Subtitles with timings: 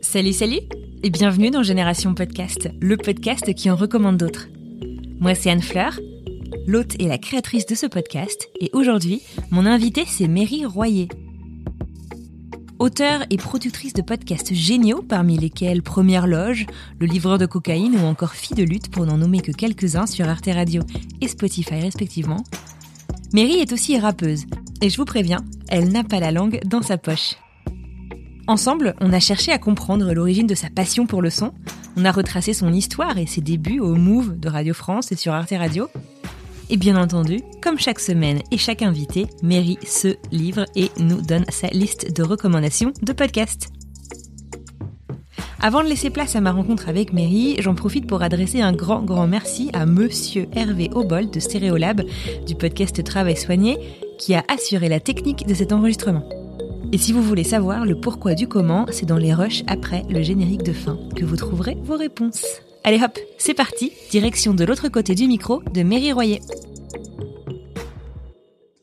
[0.00, 0.60] Salut, salut
[1.02, 4.48] et bienvenue dans Génération Podcast, le podcast qui en recommande d'autres.
[5.18, 5.98] Moi, c'est Anne Fleur,
[6.66, 11.08] l'hôte et la créatrice de ce podcast, et aujourd'hui, mon invitée, c'est Mary Royer.
[12.82, 16.66] Auteure et productrice de podcasts géniaux, parmi lesquels Première Loge,
[16.98, 20.28] Le Livreur de Cocaïne ou encore Fille de lutte, pour n'en nommer que quelques-uns sur
[20.28, 20.82] Arte Radio
[21.20, 22.42] et Spotify respectivement,
[23.32, 24.46] Mary est aussi rappeuse,
[24.80, 27.36] et je vous préviens, elle n'a pas la langue dans sa poche.
[28.48, 31.52] Ensemble, on a cherché à comprendre l'origine de sa passion pour le son,
[31.96, 35.32] on a retracé son histoire et ses débuts au Move de Radio France et sur
[35.32, 35.86] Arte Radio.
[36.72, 41.44] Et bien entendu, comme chaque semaine et chaque invité, Mary se livre et nous donne
[41.50, 43.68] sa liste de recommandations de podcasts.
[45.60, 49.02] Avant de laisser place à ma rencontre avec Mary, j'en profite pour adresser un grand
[49.02, 52.04] grand merci à monsieur Hervé Obol de Stéréolab
[52.46, 53.78] du podcast Travail soigné
[54.18, 56.26] qui a assuré la technique de cet enregistrement.
[56.90, 60.22] Et si vous voulez savoir le pourquoi du comment, c'est dans les rushs après le
[60.22, 62.62] générique de fin que vous trouverez vos réponses.
[62.84, 66.40] Allez hop, c'est parti, direction de l'autre côté du micro de Mary Royer.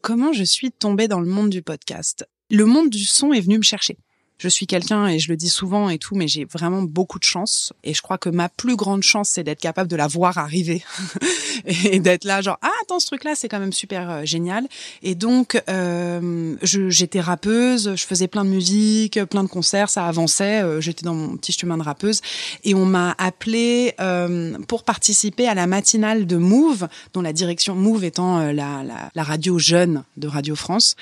[0.02, 2.26] Comment je suis tombée dans le monde du podcast?
[2.50, 3.98] Le monde du son est venu me chercher.
[4.40, 7.26] Je suis quelqu'un, et je le dis souvent et tout, mais j'ai vraiment beaucoup de
[7.26, 7.74] chance.
[7.84, 10.82] Et je crois que ma plus grande chance, c'est d'être capable de la voir arriver.
[11.66, 14.66] et d'être là, genre, ah, attends, ce truc-là, c'est quand même super euh, génial.
[15.04, 20.64] Et donc, euh, j'étais rappeuse, je faisais plein de musique, plein de concerts, ça avançait.
[20.64, 22.22] euh, j'étais dans mon petit chemin de rappeuse.
[22.64, 27.76] Et on m'a appelée euh, pour participer à la matinale de Move, dont la direction
[27.76, 30.96] Move étant la, la, la radio jeune de Radio France.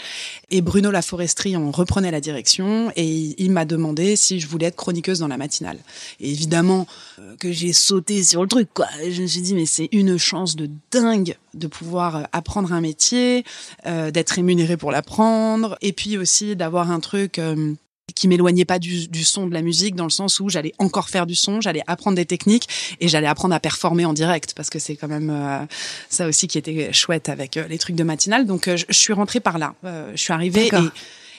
[0.50, 4.76] Et Bruno Laforesterie en reprenait la direction et il, m'a demandé si je voulais être
[4.76, 5.80] chroniqueuse dans la matinale.
[6.20, 6.88] Et évidemment
[7.20, 8.88] euh, que j'ai sauté sur le truc, quoi.
[9.10, 12.82] Je me suis dit, mais c'est une chance de dingue de pouvoir euh, apprendre un
[12.82, 13.44] métier,
[13.86, 17.40] euh, d'être rémunéré pour l'apprendre, et puis aussi d'avoir un truc...
[17.40, 17.74] euh,
[18.16, 21.28] qui m'éloignait pas du, son de la musique dans le sens où j'allais encore faire
[21.28, 24.80] du son, j'allais apprendre des techniques et j'allais apprendre à performer en direct parce que
[24.80, 25.68] c'est quand même
[26.10, 28.48] ça aussi qui était chouette avec les trucs de matinale.
[28.48, 29.76] Donc je, suis rentrée par là.
[29.84, 30.72] Je suis arrivée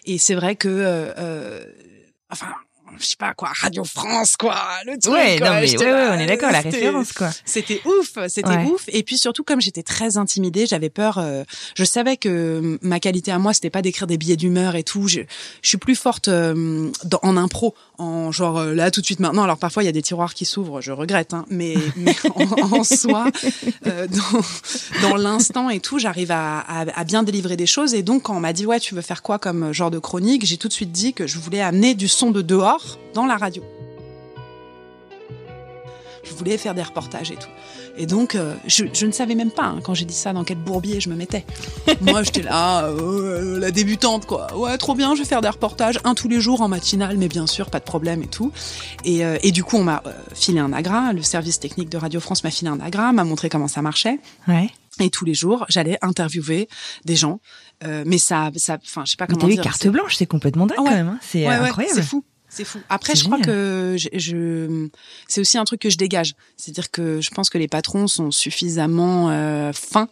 [0.08, 1.64] et c'est vrai que euh, euh,
[2.30, 2.54] enfin
[3.00, 5.48] je sais pas quoi Radio France quoi le truc Ouais, quoi.
[5.50, 7.30] non mais ouais, ouais, on est d'accord, la c'était- référence quoi.
[7.44, 8.64] c'était ouf, c'était Ouais.
[8.64, 8.84] ouf.
[8.88, 11.18] Et puis surtout, comme j'étais très intimidée, j'avais peur.
[11.18, 11.44] euh,
[11.74, 15.08] je savais que ma qualité à moi, c'était pas d'écrire des billets d'humeur et tout.
[15.08, 15.20] Je,
[15.62, 19.20] je suis plus forte euh, dans- en impro, en genre euh, là tout de suite
[19.20, 19.42] maintenant.
[19.44, 22.78] Alors parfois il y a des tiroirs qui s'ouvrent, je regrette, hein, mais, mais en,
[22.78, 23.26] en soi,
[23.84, 27.94] dans, dans l'instant et tout, j'arrive à, à, à bien délivrer des choses.
[27.94, 30.44] Et donc quand on m'a dit ouais, tu veux faire quoi comme genre de chronique,
[30.44, 33.36] j'ai tout de suite dit que je voulais amener du son de dehors dans la
[33.36, 33.62] radio.
[36.24, 37.48] Je voulais faire des reportages et tout.
[37.96, 40.44] Et donc, euh, je, je ne savais même pas hein, quand j'ai dit ça dans
[40.44, 41.44] quel bourbier je me mettais.
[42.02, 44.54] Moi, j'étais là, euh, la débutante, quoi.
[44.56, 47.28] Ouais, trop bien, je vais faire des reportages, un tous les jours en matinale, mais
[47.28, 48.52] bien sûr, pas de problème et tout.
[49.04, 50.02] Et, euh, et du coup, on m'a
[50.34, 53.48] filé un agra, le service technique de Radio France m'a filé un agra, m'a montré
[53.48, 54.20] comment ça marchait.
[54.46, 54.68] Ouais.
[55.00, 56.68] Et tous les jours, j'allais interviewer
[57.04, 57.40] des gens.
[58.04, 59.62] Mais ça, ça, enfin, je sais pas Mais comment t'as eu dire.
[59.62, 60.88] carte blanche, c'est complètement dingue Ah ouais.
[60.90, 61.08] quand même.
[61.08, 61.18] hein.
[61.22, 61.94] C'est Ouais, ouais, incroyable.
[61.96, 62.24] c'est fou.
[62.48, 62.80] C'est fou.
[62.88, 64.88] Après, je crois que je, je-
[65.28, 66.34] c'est aussi un truc que je dégage.
[66.56, 70.08] C'est-à-dire que je pense que les patrons sont suffisamment euh, fins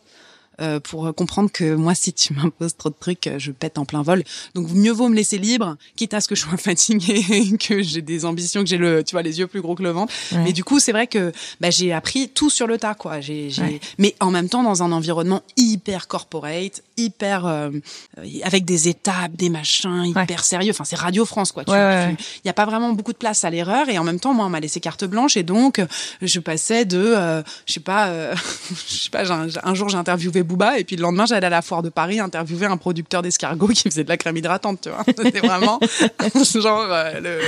[0.61, 4.03] euh, pour comprendre que moi, si tu m'imposes trop de trucs, je pète en plein
[4.03, 4.23] vol.
[4.55, 8.03] Donc, mieux vaut me laisser libre, quitte à ce que je sois fatiguée, que j'ai
[8.03, 10.13] des ambitions, que j'ai le, tu vois, les yeux plus gros que le ventre.
[10.33, 10.45] Ouais.
[10.45, 13.21] Mais du coup, c'est vrai que bah, j'ai appris tout sur le tas, quoi.
[13.21, 13.63] J'ai, j'ai...
[13.63, 13.81] Ouais.
[13.99, 17.71] Mais en même temps, dans un environnement hyper corporate, hyper euh,
[18.19, 20.71] euh, avec des étapes, des machins, hyper sérieux.
[20.71, 21.65] Enfin, c'est Radio France, quoi.
[21.67, 24.47] Il n'y a pas vraiment beaucoup de place à l'erreur et en même temps moi
[24.47, 25.87] on m'a laissé carte blanche et donc euh,
[26.23, 28.35] je passais de euh, je sais pas euh,
[28.89, 30.79] je sais pas j'ai un, un jour j'ai interviewé Booba.
[30.79, 33.83] Et puis le lendemain, j'allais à la foire de Paris interviewer un producteur d'escargots qui
[33.91, 35.05] faisait de la crème hydratante, tu vois.
[35.23, 35.79] C'était vraiment
[36.55, 37.41] genre euh, le,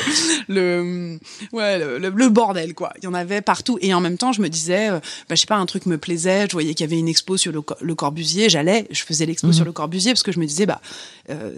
[0.49, 1.19] le,
[1.53, 2.93] ouais, le, le- le bordel, quoi.
[2.99, 3.79] Il y en avait partout.
[3.81, 4.99] Et en même temps, je me disais, euh,
[5.29, 6.47] bah, je sais pas, un truc me plaisait.
[6.49, 8.49] Je voyais qu'il y avait une expo sur le, le Corbusier.
[8.49, 10.81] J'allais, je faisais l'expo sur le Corbusier parce que je me disais, bah,
[11.31, 11.53] euh,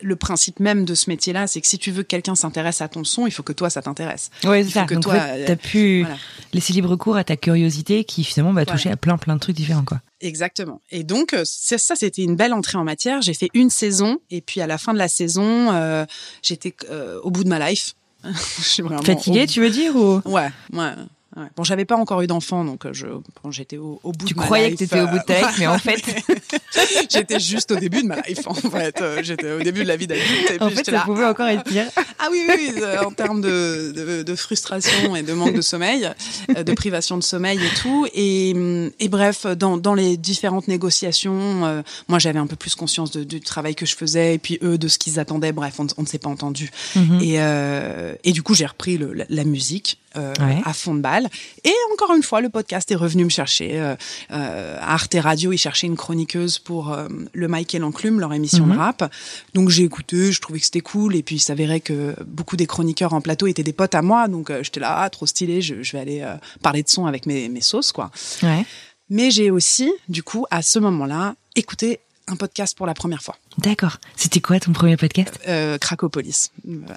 [0.00, 2.88] le principe même de ce métier-là, c'est que si tu veux que quelqu'un s'intéresse à
[2.88, 4.30] ton son, il faut que toi, ça t'intéresse.
[4.44, 4.84] Ouais, c'est ça.
[4.84, 6.16] que Donc, toi, fait, t'as euh, pu voilà.
[6.52, 8.94] laisser libre cours à ta curiosité qui finalement va toucher Voilà.
[8.94, 10.00] à plein plein de trucs différents, quoi.
[10.20, 10.80] Exactement.
[10.90, 13.22] Et donc euh, ça, c'était une belle entrée en matière.
[13.22, 16.04] J'ai fait une saison et puis à la fin de la saison, euh,
[16.42, 17.94] j'étais euh, au bout de ma life.
[18.24, 20.20] Je suis vraiment Fatigué, au- tu veux dire ou?
[20.26, 20.92] Ouais, ouais.
[21.36, 21.44] Ouais.
[21.56, 24.34] Bon, j'avais pas encore eu d'enfant, donc euh, je, bon, j'étais au, au bout Tu
[24.34, 26.02] de ma croyais que life, t'étais au bout de ta euh, life, mais en fait,
[27.10, 28.40] j'étais juste au début de ma life.
[28.46, 30.56] En fait, Euh, j'étais au début de la vie d'adulte.
[30.60, 31.02] En puis fait, ça là.
[31.04, 31.86] pouvait encore être pire.
[32.18, 36.08] Ah oui, oui, oui, en termes de, de, de frustration et de manque de sommeil,
[36.48, 38.06] de privation de sommeil et tout.
[38.14, 38.50] Et,
[38.98, 43.24] et bref, dans, dans les différentes négociations, euh, moi j'avais un peu plus conscience de-
[43.24, 45.52] du travail que je faisais et puis eux de ce qu'ils attendaient.
[45.52, 46.70] Bref, on, on ne s'est pas entendu.
[46.96, 47.20] Mhm.
[47.22, 49.99] Et, euh, et du coup, j'ai repris le, la, la musique.
[50.16, 50.60] Euh, Ouais.
[50.64, 51.28] à fond de balle
[51.64, 53.94] et encore une fois le podcast est revenu me chercher euh,
[54.32, 58.32] euh, à Arte Radio ils cherchaient une chroniqueuse pour euh, le Mike et l'enclume leur
[58.32, 58.72] émission Mhm.
[58.72, 59.12] de rap
[59.54, 62.66] donc j'ai écouté je trouvais que c'était cool et puis il s'avérait que beaucoup des
[62.66, 65.62] chroniqueurs en plateau étaient des potes à moi donc euh, j'étais là ah, trop stylé
[65.62, 68.10] je, je vais aller euh, parler de son avec mes, mes sauces quoi
[68.42, 68.64] Ouais.
[69.08, 73.36] mais j'ai aussi du coup à ce moment-là écouté un podcast pour la première fois
[73.58, 73.98] D'accord.
[74.16, 75.38] C'était quoi ton premier podcast?
[75.48, 76.52] Euh, Cracopolis.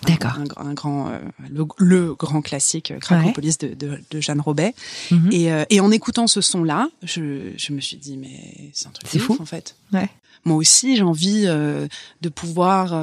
[0.07, 0.33] D'accord.
[0.57, 1.19] Un, un grand, euh,
[1.50, 4.74] le, le grand classique euh, Cracopolis de, de, de Jeanne Robet.
[5.12, 5.30] Mhm.
[5.31, 8.91] Et, euh, et en écoutant ce son-là, je, je me suis dit mais c'est un
[8.91, 9.38] truc C'est fou.
[9.39, 9.75] en fait.
[9.91, 10.09] Ouais.
[10.45, 12.94] Moi aussi, j'ai envie de pouvoir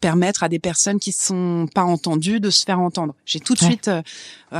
[0.00, 3.14] permettre à des personnes qui sont pas entendues de se faire entendre.
[3.24, 3.66] J'ai tout de Ouais.
[3.66, 4.02] suite, euh,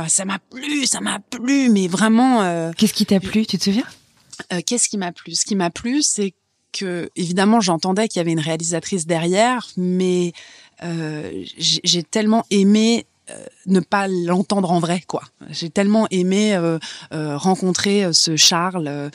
[0.07, 2.71] ça m'a plu, ça m'a plu, mais vraiment.
[2.77, 3.45] Qu'est-ce qui t'a plu?
[3.45, 3.83] Tu te souviens?
[4.51, 5.35] Euh, Qu'est-ce qui m'a plu?
[5.35, 6.33] Ce qui m'a plu, c'est
[6.71, 10.33] que évidemment j'entendais qu'il y avait une réalisatrice derrière, mais
[10.83, 15.21] euh, j'ai tellement aimé euh, ne pas l'entendre en vrai quoi.
[15.49, 16.79] J'ai tellement aimé euh,
[17.13, 19.11] euh, rencontrer ce Charles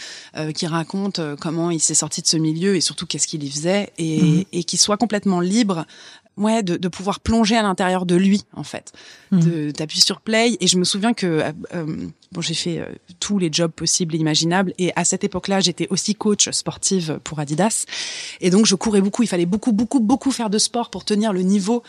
[0.55, 3.93] qui raconte comment il s'est sorti de ce milieu et surtout qu'est-ce qu'il y faisait
[3.99, 4.45] et, Mhm.
[4.53, 5.85] et qu'il soit complètement libre
[6.39, 8.93] ouais de, de pouvoir plonger à l'intérieur de lui en fait.
[9.31, 12.87] De t'appuies sur play et je me souviens que euh, euh, bon j'ai fait euh,
[13.21, 17.39] tous les jobs possibles et imaginables et à cette époque-là j'étais aussi coach sportive pour
[17.39, 17.85] Adidas.
[18.41, 19.23] Et donc je courais beaucoup.
[19.23, 21.83] Il fallait beaucoup beaucoup beaucoup faire de sport pour tenir le niveau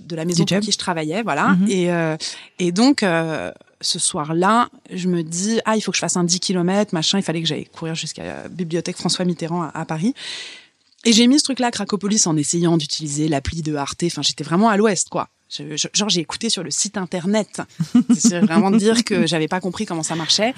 [0.00, 1.48] de la maison pour qui je travaillais voilà.
[1.48, 1.68] Mhm.
[1.68, 2.16] et euh,
[2.58, 3.04] et donc
[3.82, 7.18] ce soir-là, je me dis ah il faut que je fasse un 10 km machin,
[7.18, 10.14] il fallait que j'aille courir jusqu'à la bibliothèque François Mitterrand à, à Paris.
[11.04, 14.04] Et j'ai mis ce truc-là à Cracopolis en essayant d'utiliser l'appli de Arte.
[14.04, 15.28] Enfin, j'étais vraiment à l'ouest, quoi.
[15.50, 17.60] Je- je- genre, j'ai écouté sur le site internet.
[18.18, 20.54] C'est vraiment de dire que j'avais pas compris comment ça marchait.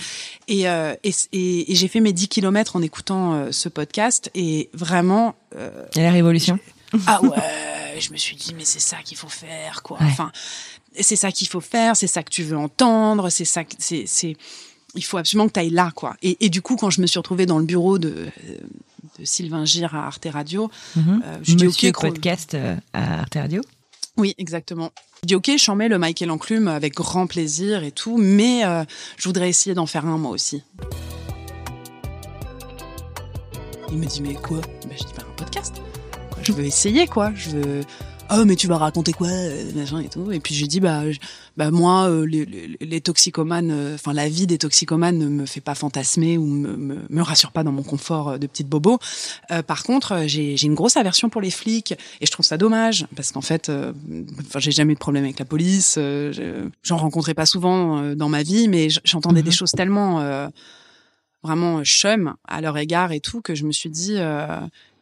[0.47, 4.31] Et, euh, et, et- et j'ai fait mes 10 kilomètres en écoutant euh, ce podcast.
[4.35, 6.59] Et vraiment, euh, a la révolution.
[7.07, 9.99] ah ouais, je me suis dit, mais c'est ça qu'il faut faire, quoi.
[9.99, 10.07] Ouais.
[10.09, 10.31] Enfin,
[11.01, 14.05] c'est ça qu'il faut faire, c'est ça que tu veux entendre, c'est ça, que- c'est,
[14.07, 14.37] c'est,
[14.95, 16.17] il faut absolument que tu ailles là, quoi.
[16.23, 18.27] Et, et du coup, quand je me suis retrouvée dans le bureau de,
[19.19, 21.23] de Sylvain Gire à Arte Radio, Mhm.
[21.25, 23.61] euh, je dis, ok, podcast euh, à Arte Radio.
[24.17, 24.91] oui, exactement.
[25.23, 28.85] Je dis ok, j'en mets le Michael Enclume avec grand plaisir et tout, mais euh,
[29.17, 30.63] je voudrais essayer d'en faire un moi aussi.
[33.91, 34.61] Il me dit mais quoi?
[34.89, 35.77] Ben, Je dis bah, un podcast.
[36.31, 37.33] Quoi, je veux essayer quoi.
[37.35, 37.81] Je veux.
[38.31, 40.33] Oh mais tu vas raconter quoi euh, machin et tout?
[40.33, 41.19] Et puis j'ai dit bah je-
[41.57, 45.47] bah moi euh, les, les, les toxicomanes, euh, enfin la vie des toxicomanes ne me
[45.47, 48.69] fait pas fantasmer ou me, me, me rassure pas dans mon confort euh, de petite
[48.69, 48.99] bobo.
[49.53, 53.07] Euh, par contre, j'ai une grosse aversion pour les flics et je trouve ça dommage
[53.15, 53.93] parce qu'en fait, euh,
[54.47, 55.97] enfin j'ai jamais eu de problème avec la police.
[55.99, 59.45] euh, je- J'en rencontrais pas souvent dans ma vie, mais j'entendais Mhm.
[59.47, 60.49] des choses tellement euh,
[61.43, 64.47] vraiment chum à leur égard et tout que je me suis dit euh,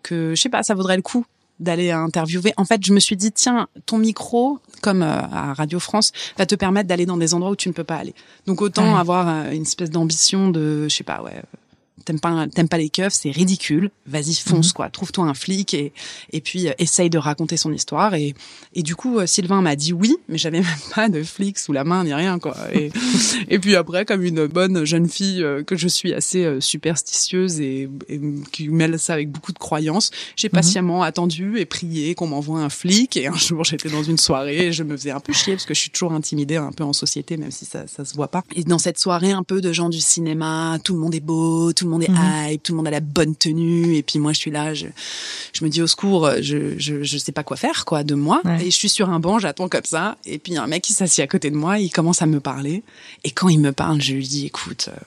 [0.03, 1.25] que je sais pas, ça vaudrait le coup
[1.62, 2.52] d'aller interviewer.
[2.57, 6.47] En fait, je me suis dit tiens, ton micro comme euh, à Radio France va
[6.47, 8.14] te permettre d'aller dans des endroits où tu ne peux pas aller.
[8.47, 8.99] Donc autant Ouais.
[9.00, 11.42] avoir euh, une espèce d'ambition de je sais pas, ouais,
[12.05, 13.91] t'aimes pas t'aimes pas les keufs, c'est ridicule.
[14.07, 14.73] Vas-y, fonce Mhm.
[14.73, 14.91] quoi.
[14.91, 15.93] Trouve-toi un flic et
[16.33, 18.35] et puis euh, essaye de raconter son histoire et
[18.75, 21.73] et du coup euh, Sylvain m'a dit oui, mais j'avais même pas de flic sous
[21.73, 22.57] la main ni rien quoi.
[22.73, 22.91] Et
[23.49, 27.89] et puis après comme une bonne jeune fille euh, que je suis assez superstitieuse et,
[28.09, 28.21] et
[28.53, 32.69] qui mêle ça avec beaucoup de croyances, j'ai patiemment attendu et prié qu'on m'envoie un
[32.69, 35.55] flic et un jour j'étais dans une soirée et je me faisais un peu chier
[35.55, 38.15] parce que je suis toujours intimidée un peu en société même si ça ça se
[38.15, 38.43] voit pas.
[38.57, 41.73] Et dans cette soirée un peu de gens du cinéma, tout le monde est beau,
[41.73, 42.11] tout le monde est
[42.53, 44.87] hype, tout le monde a la bonne tenue et puis moi je suis là, je
[45.53, 48.41] je me dis au secours, je je je sais pas quoi faire quoi de moi.
[48.45, 48.67] Ouais.
[48.67, 51.23] et je suis sur un banc, j'attends comme ça et puis un mec qui s'assied
[51.23, 52.83] à côté de moi, il commence à me parler.
[53.25, 54.99] Et quand il me parle, je lui dis écoute euh,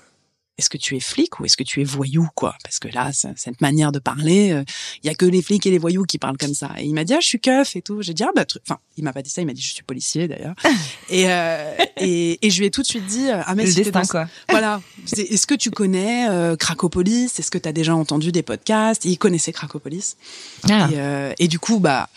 [0.57, 2.55] est-ce que tu es flic ou est-ce que tu es voyou quoi?
[2.63, 4.63] Parce que là, cette manière de parler, il euh,
[5.03, 6.71] y a que les flics et les voyous qui parlent comme ça.
[6.77, 8.01] Et il m'a dit ah je suis keuf et tout.
[8.01, 9.83] J'ai dit ah bah enfin il m'a pas dit ça, il m'a dit je suis
[9.83, 10.55] policier d'ailleurs.
[11.09, 14.05] et, euh, et, et je lui ai tout de suite dit ah mais le destin
[14.05, 14.27] quoi.
[14.49, 14.81] Voilà.
[15.17, 19.05] Est-ce que tu connais euh, Cracopolis Est-ce que tu as déjà entendu des podcasts?
[19.05, 20.15] Et Il connaissait Cracopolis.
[20.69, 20.89] Ah.
[20.91, 22.09] Et, euh, et du coup bah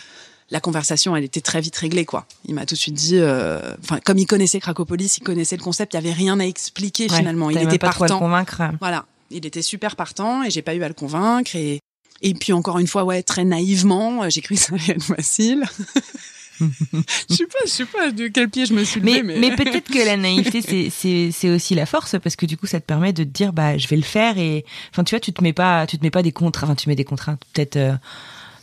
[0.50, 2.26] la conversation, elle était très vite réglée, quoi.
[2.46, 5.62] Il m'a tout de suite dit, euh, enfin, comme il connaissait Cracopolis, il connaissait le
[5.62, 7.50] concept, il y avait rien à expliquer finalement.
[7.50, 8.14] Il était pas partant.
[8.14, 8.62] Le convaincre.
[8.80, 11.80] Voilà, il était super partant et j'ai pas eu à le convaincre et
[12.20, 15.04] et puis encore une fois, ouais, très naïvement, euh, j'ai cru que ça allait être
[15.04, 15.62] facile.
[16.60, 19.54] je sais pas, je sais pas de quel pied je me suis levé, mais mais,
[19.54, 22.80] peut-être que la naïveté c'est c'est c'est aussi la force parce que du coup ça
[22.80, 25.32] te permet de te dire bah je vais le faire et enfin tu vois tu
[25.32, 27.76] te mets pas tu te mets pas des contraintes enfin tu mets des contraintes peut-être
[27.76, 27.94] euh,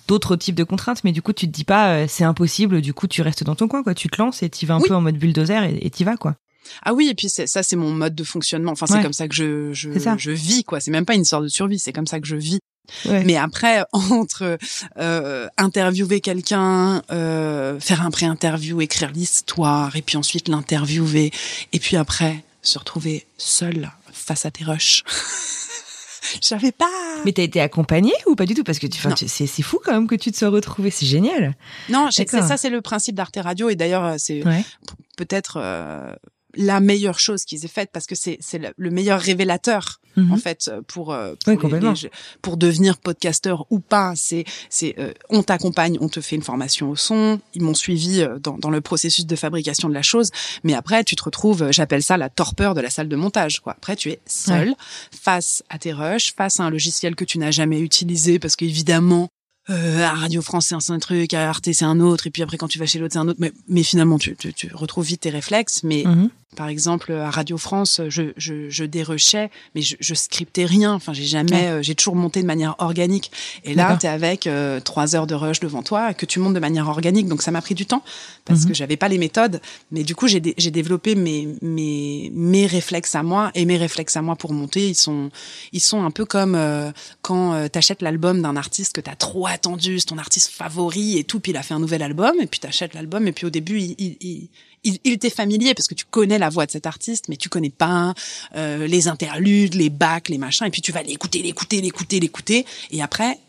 [0.07, 2.93] d'autres types de contraintes, mais du coup, tu te dis pas euh, c'est impossible, du
[2.93, 3.93] coup, tu restes dans ton coin, quoi.
[3.93, 6.35] Tu te lances et tu vas un peu en mode bulldozer et tu vas, quoi.
[6.83, 8.71] Ah oui, et puis ça, c'est mon mode de fonctionnement.
[8.71, 10.79] Enfin, c'est comme ça que je, je, je vis, quoi.
[10.79, 12.59] C'est même pas une sorte de survie, c'est comme ça que je vis.
[13.05, 14.57] Mais après, entre
[14.97, 21.31] euh, interviewer quelqu'un, euh, faire un pré-interview, écrire l'histoire, et puis ensuite l'interviewer,
[21.73, 25.03] et puis après se retrouver seul face à tes rushs.
[26.41, 26.85] Je savais pas.
[27.25, 28.63] Mais t'as été accompagnée ou pas du tout?
[28.63, 30.91] Parce que tu, c'est, c'est fou quand même que tu te sois retrouvée.
[30.91, 31.55] C'est génial.
[31.89, 33.69] Non, c'est ça, c'est le principe d'Arte Radio.
[33.69, 34.43] Et d'ailleurs, euh, c'est
[35.17, 36.13] peut-être euh,
[36.55, 40.31] la meilleure chose qu'ils aient faite parce que c'est c'est le meilleur révélateur mhm.
[40.31, 41.69] en fait pour euh, pour,
[42.41, 46.89] pour devenir podcasteur ou pas c'est c'est euh, on t'accompagne on te fait une formation
[46.89, 50.31] au son ils m'ont suivi euh, dans dans le processus de fabrication de la chose
[50.63, 53.73] mais après tu te retrouves j'appelle ça la torpeur de la salle de montage quoi
[53.73, 54.75] après tu es seul
[55.11, 59.29] face à tes rushs face à un logiciel que tu n'as jamais utilisé parce qu'évidemment
[59.71, 62.57] euh, à Radio France c'est un, truc, à Arte c'est un autre, et puis après
[62.57, 63.39] quand tu vas chez l'autre c'est un autre.
[63.39, 65.81] Mais, mais finalement tu, tu, tu, retrouves vite tes réflexes.
[65.83, 66.29] Mais mhm.
[66.55, 70.93] Par exemple à Radio France, je, je, je dérushais, mais je, je scriptais rien.
[70.93, 73.31] Enfin j'ai jamais, euh, j'ai toujours monté de manière organique.
[73.63, 76.59] Et là t'es avec euh, trois heures de rush devant toi que tu montes de
[76.59, 77.27] manière organique.
[77.27, 78.03] Donc ça m'a pris du temps
[78.45, 78.69] parce mhm.
[78.69, 79.61] que j'avais pas les méthodes.
[79.91, 84.21] Mais du coup j'ai développé mes mes mes réflexes à moi et mes réflexes à
[84.21, 84.89] moi pour monter.
[84.89, 85.29] Ils sont
[85.71, 89.99] ils sont un peu comme euh, quand t'achètes l'album d'un artiste que t'as trop attendu,
[89.99, 92.59] c'est ton artiste favori et tout, puis il a fait un nouvel album, et puis
[92.59, 94.49] t'achètes l'album, et puis au début, il, il, il,
[94.85, 97.69] il t'est familier parce que tu connais la voix de cet artiste, mais tu connais
[97.69, 98.13] pas
[98.55, 102.65] euh, les interludes, les bacs, les machins, et puis tu vas l'écouter, l'écouter, l'écouter, l'écouter,
[102.91, 103.39] et après,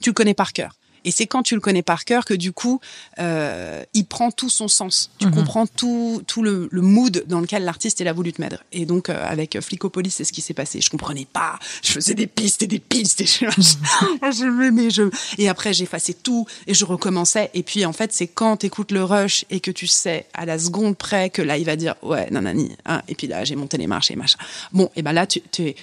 [0.00, 0.74] tu le connais par cœur.
[1.04, 2.80] Et c'est quand tu le connais par cœur que du coup,
[3.18, 5.10] euh, il prend tout son sens.
[5.18, 5.34] Tu mhm.
[5.34, 8.64] comprends tout, tout le, le, mood dans lequel l'artiste il a voulu te mettre.
[8.72, 10.80] Et donc euh, avec Flicopolis, c'est ce qui s'est passé.
[10.80, 11.58] Je comprenais pas.
[11.82, 16.46] Je faisais des pistes et des pistes et je, je, je, et après j'effaçais tout
[16.66, 17.50] et je recommençais.
[17.54, 20.58] Et puis en fait, c'est quand t'écoutes le rush et que tu sais à la
[20.58, 22.76] seconde près que là il va dire ouais nanani.
[22.86, 24.38] Hein, et puis là j'ai monté les marches et machin.
[24.72, 25.74] Bon et ben là tu, tu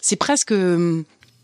[0.00, 0.52] c'est presque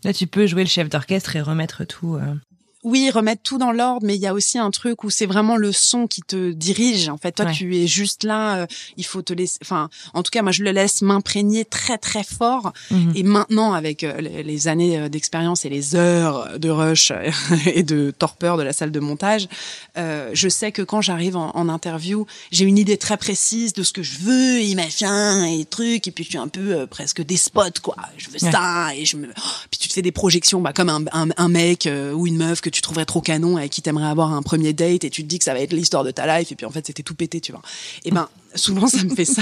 [0.05, 2.15] Là, tu peux jouer le chef d'orchestre et remettre tout.
[2.15, 2.35] Euh
[2.83, 5.57] oui, remettre tout dans l'ordre, mais il y a aussi un truc où c'est vraiment
[5.57, 7.09] le son qui te dirige.
[7.09, 8.59] En fait, toi, tu es juste là.
[8.59, 9.57] Euh, il faut te laisser.
[9.61, 12.71] Enfin, en tout cas, moi, je le laisse m'imprégner très très fort.
[12.91, 13.13] Mhm.
[13.15, 17.11] Et maintenant, avec euh, les années euh, d'expérience et les heures de rush
[17.65, 19.49] et de torpeur de la salle de montage,
[19.97, 23.83] euh, je sais que quand j'arrive en, en, interview, j'ai une idée très précise de
[23.83, 26.07] ce que je veux et machin et trucs.
[26.07, 27.97] Et puis je suis un peu presque despote, quoi.
[28.17, 29.27] Je veux ça et je me.
[29.69, 32.61] puis tu te fais des projections, bah, comme un, un, un mec ou une meuf
[32.61, 35.27] que tu trouverais trop canon avec qui t'aimerais avoir un premier date et tu te
[35.27, 37.15] dis que ça va être l'histoire de ta life et puis en fait c'était tout
[37.15, 37.61] pété, tu vois.
[38.05, 39.41] Et ben souvent ça me fait ça.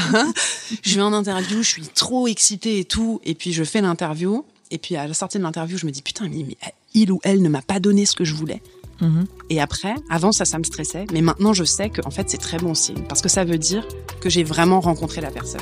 [0.84, 4.46] je vais en interview, je suis trop excitée et tout et puis je fais l'interview
[4.72, 6.58] et puis à la sortie de l'interview, je me dis putain mais,
[6.94, 8.62] il ou elle ne m'a pas donné ce que je voulais.
[9.01, 9.25] Mm-hmm.
[9.51, 12.38] Et après, avant ça, ça me stressait, mais maintenant je sais que en fait c'est
[12.38, 13.88] très bon signe parce que ça veut dire
[14.22, 15.62] que j'ai vraiment rencontré la personne.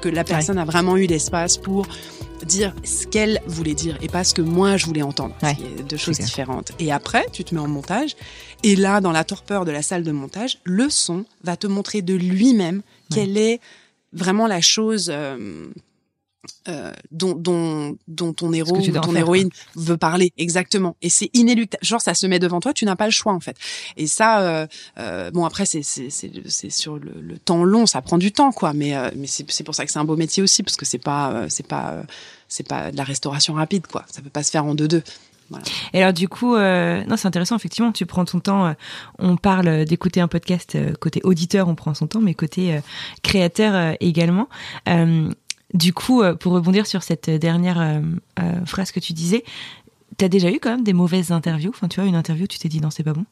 [0.00, 1.86] Que la personne a vraiment eu l'espace pour
[2.52, 5.34] dire ce qu'elle voulait dire et pas ce que moi je voulais entendre.
[5.42, 6.72] Ouais, c'est deux choses différentes.
[6.78, 8.16] Et après, tu te mets en montage.
[8.62, 12.02] Et là, dans la torpeur de la salle de montage, le son va te montrer
[12.02, 13.60] de lui-même quelle est
[14.12, 15.10] vraiment la chose.
[15.10, 15.70] Euh,
[16.66, 20.32] euh, dont, dont, dont ton héros ou ton héroïne veut parler.
[20.36, 20.96] Exactement.
[21.00, 21.84] Et c'est inéluctable.
[21.84, 23.56] Genre ça se met devant toi tu n'as pas le choix en fait.
[23.96, 24.66] Et ça euh,
[24.98, 28.50] euh, bon après c'est c'est c'est sur le, le, temps long ça prend du temps
[28.50, 28.72] quoi.
[28.72, 31.46] Mais mais c'est pour ça que c'est un beau métier aussi parce que c'est pas
[31.48, 32.02] c'est pas
[32.52, 35.02] c'est pas de la restauration rapide quoi ça peut pas se faire en deux deux
[35.50, 35.66] voilà.
[35.92, 37.92] Et alors du coup, euh, non, c'est intéressant effectivement.
[37.92, 38.74] Tu prends ton temps.
[39.18, 42.80] on parle d'écouter un podcast côté auditeur, on prend son temps, mais côté
[43.22, 44.48] créateur également.
[45.74, 48.00] Du coup, euh, pour rebondir sur cette dernière euh,
[48.40, 49.42] euh, phrase que tu disais,
[50.18, 51.70] t'as déjà eu quand même des mauvaises interviews?
[51.70, 53.24] Enfin, tu vois, une interview, tu t'es dit non, c'est pas bon?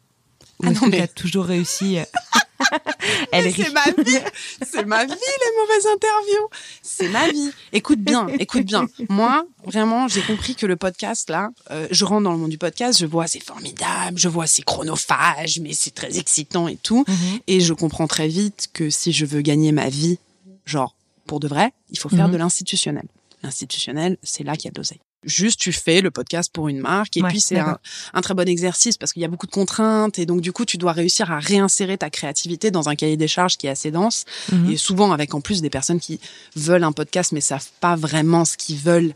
[0.61, 0.99] Ou ah non, mais...
[0.99, 1.99] t'as toujours réussi
[3.33, 4.19] Elle c'est ma vie,
[4.62, 6.49] c'est ma vie les mauvaises interviews,
[6.83, 7.50] c'est ma vie.
[7.73, 8.87] Écoute bien, écoute bien.
[9.09, 12.59] Moi, vraiment, j'ai compris que le podcast là, euh, je rentre dans le monde du
[12.59, 17.05] podcast, je vois c'est formidable, je vois c'est chronophage, mais c'est très excitant et tout,
[17.47, 20.19] et je comprends très vite que si je veux gagner ma vie,
[20.67, 20.95] genre
[21.27, 22.33] pour de vrai, il faut faire Mhm.
[22.33, 23.05] de l'institutionnel.
[23.43, 25.00] L'institutionnel, c'est là qu'il y a de l'oseille.
[25.25, 27.77] Juste, tu fais le podcast pour une marque et Ouais, puis c'est un,
[28.23, 30.79] très bon exercice parce qu'il y a beaucoup de contraintes et donc du coup tu
[30.79, 34.25] dois réussir à réinsérer ta créativité dans un cahier des charges qui est assez dense
[34.50, 34.71] Mhm.
[34.73, 36.21] et souvent avec en plus des personnes qui
[36.57, 39.12] veulent un podcast mais savent pas vraiment ce qu'ils veulent.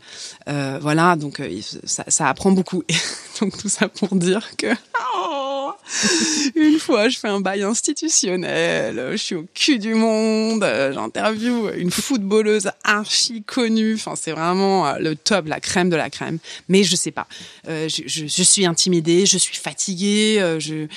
[0.47, 2.83] Euh, voilà donc euh, ça, ça apprend beaucoup.
[2.87, 2.93] Et
[3.41, 4.67] donc tout ça pour dire que
[5.17, 5.71] Oh
[6.55, 11.91] une fois je fais un bail institutionnel je suis au cul du monde j'interviewe une
[11.91, 13.95] footballeuse archi connue.
[13.95, 17.27] Enfin c'est vraiment euh, le top la crème de la crème mais je sais pas
[17.67, 20.87] euh, je, je, je suis intimidée, je suis fatiguée, euh, je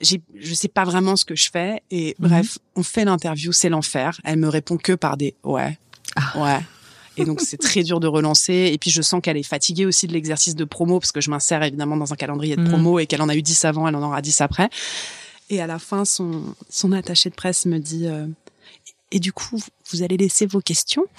[0.00, 2.28] je sais pas vraiment ce que je fais et Mhm.
[2.28, 4.20] bref, on fait l'interview, c'est l'enfer.
[4.22, 5.76] Elle me répond que par des ouais.
[6.14, 6.38] Ah.
[6.40, 6.60] Ouais.
[7.16, 10.06] Et donc c'est très dur de relancer et puis je sens qu'elle est fatiguée aussi
[10.06, 12.68] de l'exercice de promo parce que je m'insère évidemment dans un calendrier de Mhm.
[12.68, 14.70] promo et qu'elle en a eu 10 avant, elle en aura 10 après.
[15.50, 18.26] Et à la fin son son attaché de presse me dit euh,
[19.10, 19.58] et du coup,
[19.90, 21.06] vous allez laisser vos questions?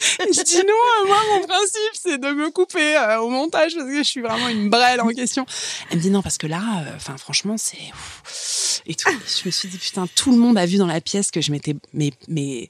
[0.00, 3.98] je dis non, moi mon principe c'est de me couper euh, au montage parce que
[3.98, 5.46] je suis vraiment une brêle en question.
[5.90, 7.78] Elle me dit non parce que là, euh, enfin franchement c'est
[8.86, 9.10] et tout.
[9.10, 11.52] Je me suis dit putain tout le monde a vu dans la pièce que je
[11.52, 12.68] m'étais mais mais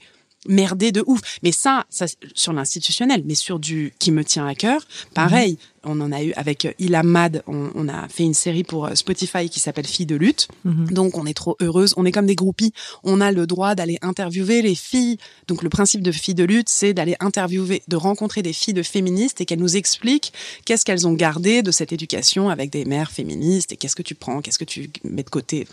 [0.49, 1.21] merdé de ouf.
[1.43, 5.59] Mais ça, ça sur l'institutionnel, mais sur du qui me tient à cœur, pareil.
[5.83, 8.85] On en a eu avec euh, Ilham Mad, on, on a fait une série pour
[8.85, 10.49] euh, Spotify qui s'appelle Filles de lutte.
[10.65, 13.97] Donc on est trop heureuse, on est comme des groupies, on a le droit d'aller
[14.03, 15.17] interviewer les filles.
[15.49, 18.83] Donc le principe de Filles de lutte, c'est d'aller interviewer, de rencontrer des filles de
[18.83, 20.35] féministes et qu'elles nous expliquent
[20.67, 24.15] qu'est-ce qu'elles ont gardé de cette éducation avec des mères féministes et qu'est-ce que tu
[24.15, 25.67] prends, qu'est-ce que tu mets de côté.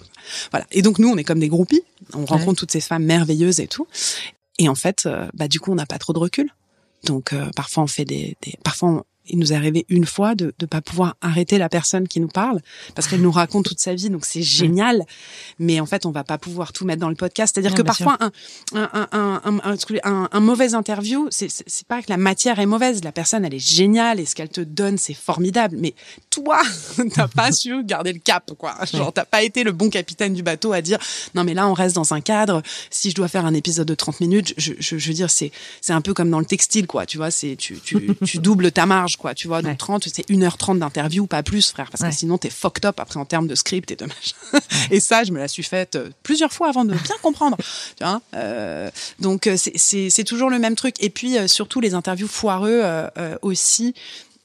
[0.51, 0.65] Voilà.
[0.71, 1.81] Et donc nous, on est comme des groupies,
[2.13, 3.87] on rencontre toutes ces femmes merveilleuses et tout.
[4.57, 6.49] Et en fait, euh, bah du coup, on n'a pas trop de recul.
[7.03, 10.53] Donc euh, parfois on fait des, des parfois il nous est arrivé une fois de
[10.61, 12.59] ne pas pouvoir arrêter la personne qui nous parle
[12.95, 15.03] parce qu'elle nous raconte toute sa vie donc c'est génial.
[15.59, 17.53] Mais en fait on va pas pouvoir tout mettre dans le podcast.
[17.55, 18.31] C'est-à-dire que parfois un
[18.73, 22.17] un, un, un, un, un- un- un mauvais interview c'est c'est c'est pas que la
[22.17, 23.03] matière est mauvaise.
[23.03, 25.77] La personne elle est géniale et ce qu'elle te donne c'est formidable.
[25.79, 25.93] Mais
[26.29, 26.61] toi
[27.13, 28.75] t'as pas su garder le cap quoi.
[28.91, 30.99] Genre t'as pas été le bon capitaine du bateau à dire
[31.35, 32.61] non mais là on reste dans un cadre.
[32.89, 35.51] Si je dois faire un épisode de 30 minutes je, je, je veux dire c'est
[35.81, 37.05] c'est un peu comme dans le textile quoi.
[37.05, 39.61] Tu vois c'est tu, tu, tu doubles ta marge quoi tu vois.
[39.61, 39.77] Donc Ouais.
[39.77, 42.09] 30 c'est 1h30 d'interview pas plus frère parce Ouais.
[42.09, 44.35] que sinon t'es fucked up après en termes de script et de machin.
[44.91, 47.57] Et ça je me la suis faite euh, plusieurs fois avant de bien comprendre
[47.97, 48.21] tu vois.
[48.35, 50.95] Euh, donc euh, c'est toujours le même truc.
[50.99, 53.93] Et puis euh, surtout les interviews foireux euh, aussi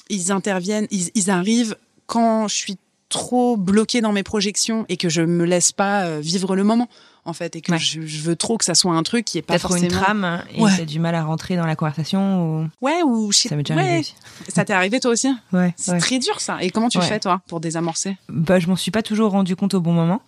[0.08, 2.76] ils interviennent ils, ils arrivent quand je suis
[3.12, 6.88] trop bloquée dans mes projections et que je me laisse pas euh, vivre le moment
[7.24, 7.78] en fait et que Ouais.
[7.78, 10.42] je, je veux trop que ça soit un truc qui est pas forcément une trame
[10.56, 10.72] et Ouais.
[10.76, 12.68] t'as du mal à rentrer dans la conversation ou...
[12.80, 13.82] ouais ou je Ça m'est déjà ouais.
[13.82, 14.14] arrivé aussi.
[14.48, 15.28] ça t'est arrivé toi aussi?
[15.52, 18.16] Ouais, c'est très dur ça et comment tu fais toi pour désamorcer?
[18.28, 20.20] Bah, je m'en suis pas toujours rendu compte au bon moment.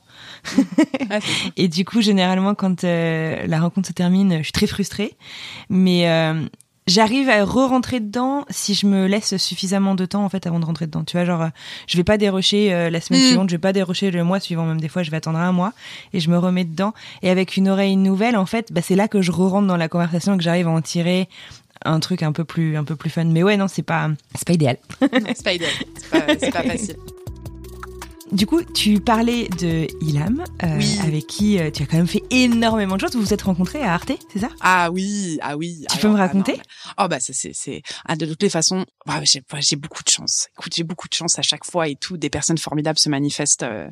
[1.57, 5.17] Et du coup, généralement, quand euh, la rencontre se termine, je suis très frustrée.
[5.69, 6.47] Mais euh,
[6.87, 10.65] j'arrive à re-rentrer dedans si je me laisse suffisamment de temps en fait avant de
[10.65, 11.05] rentrer dedans.
[11.05, 11.49] Tu vois, genre, euh,
[11.87, 13.27] je vais pas dérocher euh, la semaine Mm.
[13.27, 14.65] suivante, je vais pas dérocher le mois suivant.
[14.67, 15.73] Même des fois, je vais attendre un mois
[16.13, 16.93] et je me remets dedans.
[17.23, 19.89] Et avec une oreille nouvelle, en fait, bah, c'est là que je re-rentre dans la
[19.89, 21.29] conversation et que j'arrive à en tirer
[21.87, 23.25] un truc un peu plus un peu plus fun.
[23.25, 24.77] Mais ouais, non, c'est pas c'est pas idéal.
[25.01, 26.97] c'est pas idéal c'est pas, c'est pas facile
[28.33, 30.99] Du coup, tu parlais de Ilham, euh, Oui.
[31.05, 33.15] avec qui euh, tu as quand même fait énormément de choses.
[33.15, 34.49] Vous vous êtes rencontrés à Arte, c'est ça?
[34.61, 35.85] Ah oui, ah oui.
[35.93, 36.59] Tu peux me ah raconter?
[36.99, 40.03] Oh bah ça c'est c'est ah, de toutes les façons, bah, j'ai bah, j'ai beaucoup
[40.03, 40.49] de chance.
[40.59, 43.63] Écoute, j'ai beaucoup de chance à chaque fois et tout des personnes formidables se manifestent
[43.63, 43.89] euh,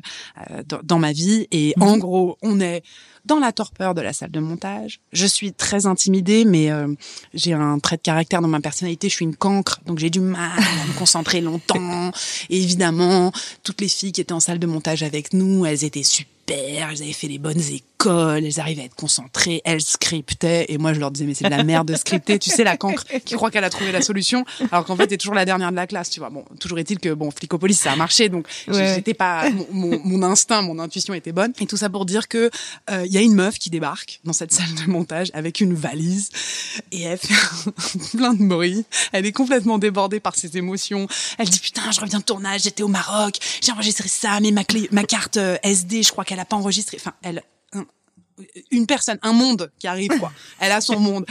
[0.49, 1.83] euh, dans, dans ma vie et Mhm.
[1.83, 2.81] en gros, on est
[3.25, 4.99] dans la torpeur de la salle de montage.
[5.11, 6.87] Je suis très intimidée mais euh,
[7.33, 10.19] j'ai un trait de caractère dans ma personnalité, je suis une cancre donc j'ai du
[10.19, 12.11] mal à me concentrer longtemps.
[12.49, 13.31] Et évidemment,
[13.63, 17.01] toutes les filles qui étaient en salle de montage avec nous, elles étaient super, elles
[17.01, 20.65] avaient fait les bonnes écoles, elles arrivaient à être concentrées, elles scriptaient.
[20.69, 22.37] Et moi, je leur disais, mais c'est de la merde de scripter.
[22.39, 25.17] Tu sais, la cancre qui croit qu'elle a trouvé la solution, alors qu'en fait, t'es
[25.17, 26.29] toujours la dernière de la classe, tu vois.
[26.29, 28.93] Bon, toujours est-il que, bon, Flicopolis, ça a marché, donc Ouais.
[28.95, 31.53] j'étais pas, mon, mon, mon instinct, mon intuition était bonne.
[31.59, 32.49] Et tout ça pour dire que
[32.89, 35.73] euh, il y a une meuf qui débarque dans cette salle de montage avec une
[35.73, 36.29] valise
[36.91, 37.33] et elle fait
[38.17, 38.85] plein de bruit.
[39.11, 41.07] Elle est complètement débordée par ses émotions.
[41.37, 44.63] Elle dit putain, je reviens de tournage, j'étais au Maroc, j'ai enregistré ça, mais ma
[44.63, 46.97] clé, ma carte euh, SD, je crois qu'elle a pas enregistré.
[46.99, 47.43] Enfin, elle,
[48.71, 50.31] une personne, un monde qui arrive quoi.
[50.59, 51.25] Elle a son monde.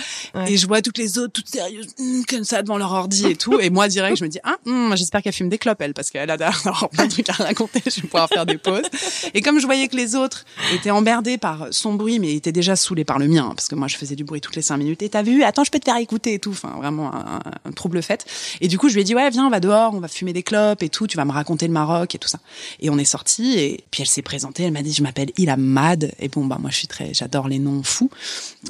[0.47, 3.37] Et je vois toutes les autres toutes sérieuses hum, comme ça devant leur ordi et
[3.37, 3.59] tout.
[3.61, 6.11] Et moi direct je me dis ah hum, j'espère qu'elle fume des clopes elle parce
[6.11, 7.83] qu'elle a d'ailleurs plein de trucs à raconter.
[7.87, 8.87] Je vais pouvoir faire des pauses.
[9.35, 12.77] Et comme je voyais que les autres étaient emmerdés par son bruit mais étaient déjà
[12.77, 14.77] saoulés par le mien hein, parce que moi je faisais du bruit toutes les cinq
[14.77, 15.03] minutes.
[15.03, 16.51] Et t'as vu Attends je peux te faire écouter et tout.
[16.51, 18.25] Enfin vraiment un, un, trouble fait.
[18.61, 20.33] Et du coup je lui ai dit ouais viens on va dehors on va fumer
[20.33, 21.07] des clopes et tout.
[21.07, 22.39] Tu vas me raconter le Maroc et tout ça.
[22.81, 24.63] Et on est sorti et puis elle s'est présentée.
[24.65, 27.49] Elle m'a dit je m'appelle Ilham Mad et bon bah moi je suis très j'adore
[27.49, 28.11] les noms fous.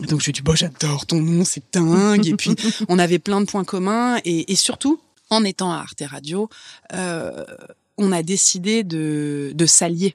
[0.09, 2.27] Donc je lui ai dit, bon, j'adore ton nom, c'est dingue.
[2.27, 2.55] et puis,
[2.89, 4.19] on avait plein de points communs.
[4.25, 6.49] Et, surtout, en étant à Arte Radio,
[6.95, 7.45] euh,
[7.99, 10.15] on a décidé de, de s'allier.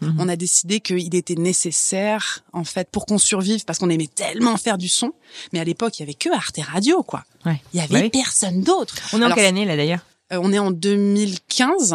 [0.00, 0.16] Mhm.
[0.18, 4.56] On a décidé qu'il était nécessaire, en fait, pour qu'on survive, parce qu'on aimait tellement
[4.56, 5.12] faire du son.
[5.52, 7.24] Mais à l'époque, il y avait que Arte Radio, quoi.
[7.46, 8.96] Il y avait personne d'autre.
[9.12, 10.00] On est en quelle année, là, d'ailleurs?
[10.32, 11.94] euh, On est en 2015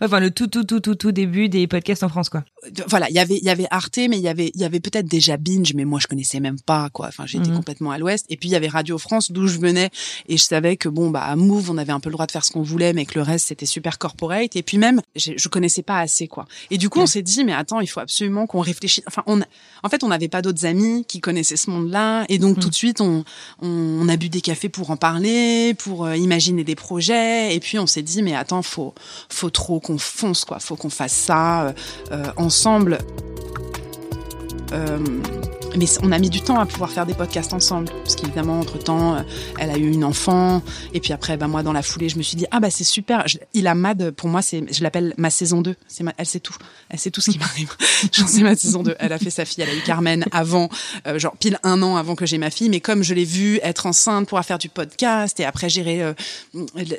[0.00, 2.44] enfin le tout tout tout tout tout début des podcasts en France quoi.
[2.88, 4.80] Voilà, il y avait il y avait Arte mais il y avait il y avait
[4.80, 7.08] peut-être déjà Binge mais moi je connaissais même pas quoi.
[7.08, 7.56] Enfin, j'étais mhm.
[7.56, 9.90] complètement à l'ouest et puis il y avait Radio France d'où je venais
[10.28, 12.32] et je savais que bon bah à Move, on avait un peu le droit de
[12.32, 15.32] faire ce qu'on voulait mais que le reste c'était super corporate et puis même je,
[15.36, 16.46] je connaissais pas assez quoi.
[16.70, 19.40] Et du coup, on s'est dit mais attends, il faut absolument qu'on réfléchisse enfin on
[19.82, 22.74] en fait, on n'avait pas d'autres amis qui connaissaient ce monde-là et donc tout de
[22.74, 23.24] suite on,
[23.60, 27.78] on, a bu des cafés pour en parler, pour euh, imaginer des projets et puis
[27.78, 28.94] on s'est dit mais attends, faut
[29.28, 30.58] faut trop trop qu'on fonce, quoi.
[30.60, 31.72] Faut qu'on fasse ça euh,
[32.12, 32.98] euh, ensemble.
[34.72, 34.98] Euh,
[35.76, 38.78] mais on a mis du temps à pouvoir faire des podcasts ensemble parce qu'évidemment entre
[38.78, 39.24] temps
[39.58, 40.62] elle a eu une enfant
[40.92, 42.84] et puis après bah moi dans la foulée je me suis dit ah bah c'est
[42.84, 46.38] super il a Mad pour moi c'est je l'appelle ma saison 2 c'est elle sait
[46.38, 46.54] tout
[46.90, 47.74] elle sait tout ce qui m'arrive
[48.12, 50.68] j'en sais ma saison 2 elle a fait sa fille elle a eu Carmen avant
[51.16, 53.86] genre pile un an avant que j'ai ma fille mais comme je l'ai vue être
[53.86, 56.14] enceinte pouvoir faire du podcast et après gérer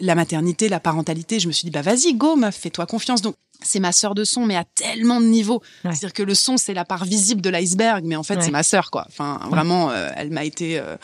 [0.01, 3.35] la maternité la parentalité je me suis dit bah vas-y go meuf fais-toi confiance donc
[3.61, 5.61] c'est ma sœur de son, mais à tellement de niveaux.
[5.83, 8.63] C'est-à-dire que le son, c'est la part visible de l'iceberg, mais en fait, c'est ma
[8.63, 9.05] sœur, quoi.
[9.07, 10.95] Enfin, vraiment, euh, elle m'a été, euh,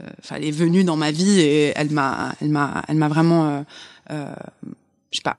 [0.00, 3.08] euh, enfin, elle est venue dans ma vie et elle m'a, elle m'a, elle m'a
[3.08, 3.64] vraiment,
[4.08, 4.16] je
[5.12, 5.36] sais pas,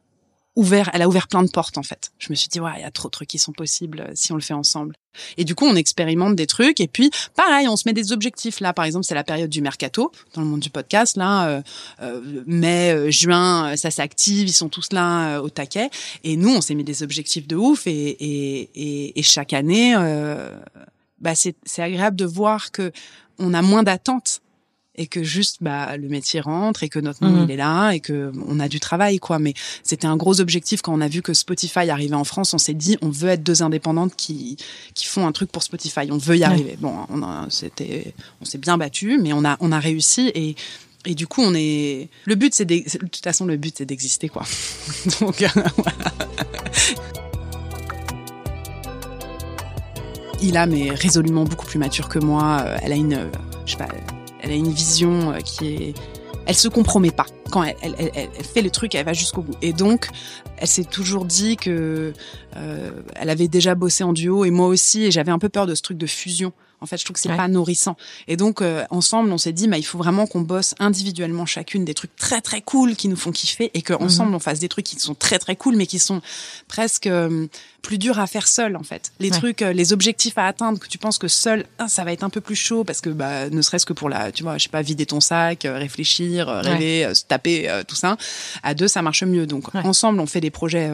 [0.56, 2.12] ouvert, elle a ouvert plein de portes en fait.
[2.20, 4.12] Je me suis dit ouais, il y a trop de trucs qui sont possibles euh,
[4.16, 4.96] si on le fait ensemble.
[5.38, 8.60] Et du coup, on expérimente des trucs et puis pareil, on se met des objectifs
[8.60, 8.74] là.
[8.74, 11.62] Par exemple, c'est la période du mercato dans le monde du podcast là, euh,
[12.02, 15.90] euh, mai, juin, ça s'active, ils sont tous là au taquet.
[16.24, 19.96] Et nous, on s'est mis des objectifs de ouf et et, et, chaque année,
[21.20, 22.92] bah c'est agréable de voir que
[23.40, 24.42] on a moins d'attentes
[24.96, 27.44] et que juste bah le métier rentre et que notre nom mhm.
[27.46, 30.82] il est là et que on a du travail quoi mais c'était un gros objectif
[30.82, 33.44] quand on a vu que Spotify arrivait en France on s'est dit on veut être
[33.44, 34.58] deux indépendantes qui
[34.94, 38.46] qui font un truc pour Spotify on veut y arriver bon on a c'était on
[38.46, 40.56] s'est bien battu mais on a on a réussi et
[41.06, 42.10] et du coup, on est.
[42.26, 44.44] Le but, c'est de toute façon, le but, c'est d'exister, quoi.
[45.20, 45.44] Donc,
[50.42, 52.66] Ila, mais résolument beaucoup plus mature que moi.
[52.84, 53.32] Elle a une,
[53.66, 53.88] je sais pas,
[54.42, 55.94] elle a une vision euh, qui est
[56.46, 59.42] elle se compromet pas quand elle, elle, elle, elle fait le truc, elle va jusqu'au
[59.42, 59.56] bout.
[59.62, 60.10] Et donc,
[60.58, 62.14] elle s'est toujours dit que
[62.56, 65.68] euh, elle avait déjà bossé en duo et moi aussi, et j'avais un peu peur
[65.68, 66.54] de ce truc de fusion.
[66.84, 67.96] En fait, je trouve que c'est pas nourrissant.
[68.28, 71.86] Et donc, euh, ensemble, on s'est dit, bah, il faut vraiment qu'on bosse individuellement chacune
[71.86, 74.38] des trucs très très cool qui nous font kiffer et qu'ensemble mhm.
[74.38, 76.22] on fasse des trucs qui sont très très cool mais qui sont
[76.68, 77.46] presque euh,
[77.84, 79.12] plus durs à faire seul en fait.
[79.20, 82.14] Les trucs, euh, les objectifs à atteindre que tu penses que seul, ah, ça va
[82.14, 84.58] être un peu plus chaud parce que bah, ne serait-ce que pour la, tu vois,
[84.58, 87.41] je sais pas, vider ton sac, réfléchir, rêver, se taper,
[87.88, 88.18] tout ça.
[88.64, 89.46] À deux, ça marche mieux.
[89.46, 90.90] Donc ensemble, on fait des projets,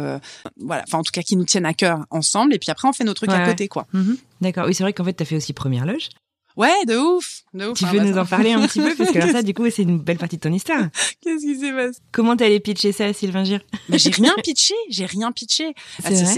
[0.59, 2.93] voilà, enfin en tout cas qui nous tiennent à cœur ensemble et puis après on
[2.93, 3.87] fait nos trucs à côté quoi.
[3.93, 4.17] Mhm.
[4.41, 4.65] D'accord.
[4.67, 6.09] Oui, c'est vrai qu'en fait, tu as fait aussi Première Loge.
[6.55, 7.77] Ouais, de ouf, de ouf.
[7.77, 9.99] Tu veux nous en parler un petit peu parce que ça, du coup, c'est une
[9.99, 10.87] belle partie de ton histoire.
[11.21, 11.99] Qu'est-ce qui s'est passé?
[12.11, 13.59] Comment t'allais pitcher ça, à Sylvain Gir?
[13.89, 15.75] J'ai rien pitché, j'ai rien pitché.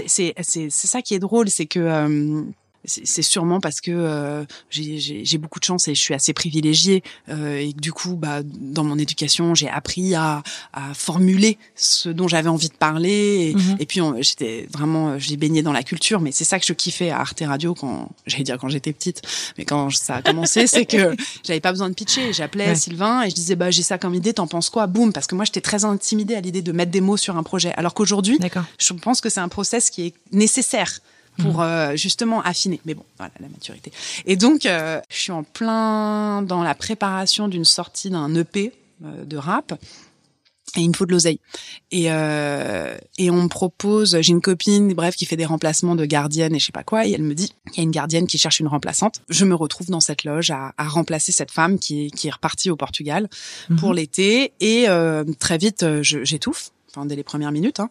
[0.06, 2.42] C'est c'est ça qui est drôle, c'est que euh,
[2.84, 7.58] c'est sûrement parce que euh, j'ai beaucoup de chance et je suis assez privilégiée euh,
[7.58, 12.48] et du coup bah dans mon éducation j'ai appris à, à, formuler ce dont j'avais
[12.48, 13.76] envie de parler et, mhm.
[13.78, 17.10] et puis j'étais vraiment j'ai baigné dans la culture mais c'est ça que je kiffais
[17.10, 19.22] à Arte Radio quand j'allais dire quand j'étais petite
[19.58, 21.14] mais quand ça a commencé c'est que
[21.44, 22.32] j'avais pas besoin de pitcher.
[22.32, 24.86] J'appelais Sylvain et je disais bah j'ai ça comme idée t'en penses quoi?
[24.86, 25.12] Boum!
[25.12, 27.72] Parce que moi j'étais très intimidée à l'idée de mettre des mots sur un projet.
[27.76, 28.38] Alors qu'aujourd'hui
[28.78, 31.00] je pense que c'est un process qui est nécessaire
[31.38, 31.60] pour mhm.
[31.60, 32.80] euh, justement affiner.
[32.84, 33.92] Mais bon, voilà, la maturité.
[34.26, 38.72] Et donc, euh, je suis en plein dans la préparation d'une sortie d'un EP
[39.04, 39.74] euh, de rap.
[40.76, 41.40] Et il me faut de l'oseille.
[41.90, 46.54] Et, et on me propose, j'ai une copine, bref, qui fait des remplacements de gardienne
[46.54, 48.38] et je sais pas quoi, et elle me dit, il y a une gardienne qui
[48.38, 49.20] cherche une remplaçante.
[49.28, 52.70] Je me retrouve dans cette loge à, à remplacer cette femme qui, qui est repartie
[52.70, 53.28] au Portugal
[53.80, 53.96] pour mhm.
[53.96, 54.86] l'été, et
[55.40, 57.80] très vite, j'étouffe, enfin dès les premières minutes.
[57.80, 57.90] Hein.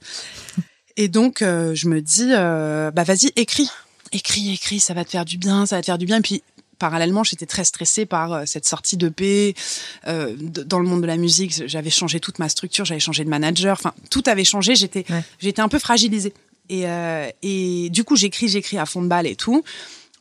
[1.00, 3.70] Et donc, euh, je me dis, euh, bah vas-y, écris
[4.12, 6.18] écris, écris, ça va te faire du bien, ça va te faire du bien.
[6.18, 6.44] Et puis
[6.78, 9.54] parallèlement, j'étais très stressée par euh, cette sortie de paix
[10.08, 11.68] euh, dans le monde de la musique.
[11.68, 13.74] J'avais changé toute ma structure, j'avais changé de manager.
[13.74, 14.76] Enfin, tout avait changé.
[14.76, 15.06] J'étais,
[15.40, 16.34] j'étais un peu fragilisée.
[16.70, 19.64] Et, euh, et du coup, j'écris, j'écris à fond de balle et tout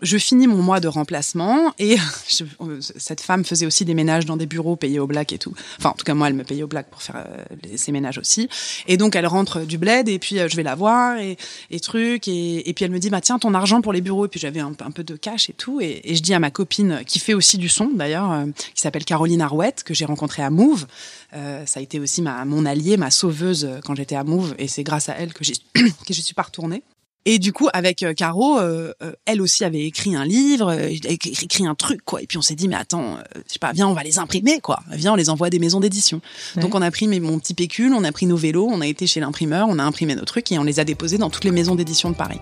[0.01, 1.97] je finis mon mois de remplacement et
[2.29, 5.39] je, euh, cette femme faisait aussi des ménages dans des bureaux payés au black et
[5.39, 5.55] tout.
[5.79, 8.19] Enfin, en tout cas, moi, elle me payait au black pour faire euh, ses ménages
[8.19, 8.49] aussi.
[8.87, 11.37] Et donc, elle rentre du bled et puis euh, je vais la voir et,
[11.71, 12.29] et truc.
[12.29, 14.27] Et, et, puis, elle me dit, bah tiens, ton argent pour les bureaux.
[14.27, 15.81] Et puis, j'avais un, un, peu de cash et tout.
[15.81, 19.05] Et, et, je dis à ma copine, qui fait aussi du son d'ailleurs, qui s'appelle
[19.05, 20.87] Caroline Arouette, que j'ai rencontrée à Move.
[21.33, 24.55] ça a été aussi ma, mon allié, ma sauveuse quand j'étais à Move.
[24.59, 25.53] Et c'est grâce à elle que, je
[26.13, 26.83] suis pas retournée.
[27.31, 31.67] Et du coup, avec euh, Caro, euh, euh, elle aussi avait écrit un livre, écrit
[31.67, 32.23] un truc, quoi.
[32.23, 34.61] Et puis on s'est dit, mais attends, je sais pas, viens, on va les imprimer,
[34.61, 34.81] quoi.
[34.93, 36.23] Viens, on les envoie à des maisons d'édition.
[36.57, 39.07] Donc on a pris mon petit pécule, on a pris nos vélos, on a été
[39.07, 41.51] chez l'imprimeur, on a imprimé nos trucs et on les a déposés dans toutes les
[41.51, 42.41] maisons d'édition de Paris.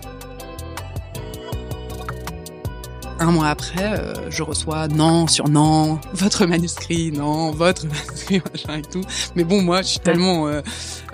[3.19, 8.77] Un mois après, euh, je reçois non sur non, votre manuscrit, non, votre manuscrit, machin
[8.77, 9.01] et tout.
[9.35, 10.61] Mais bon, moi, je suis tellement, euh,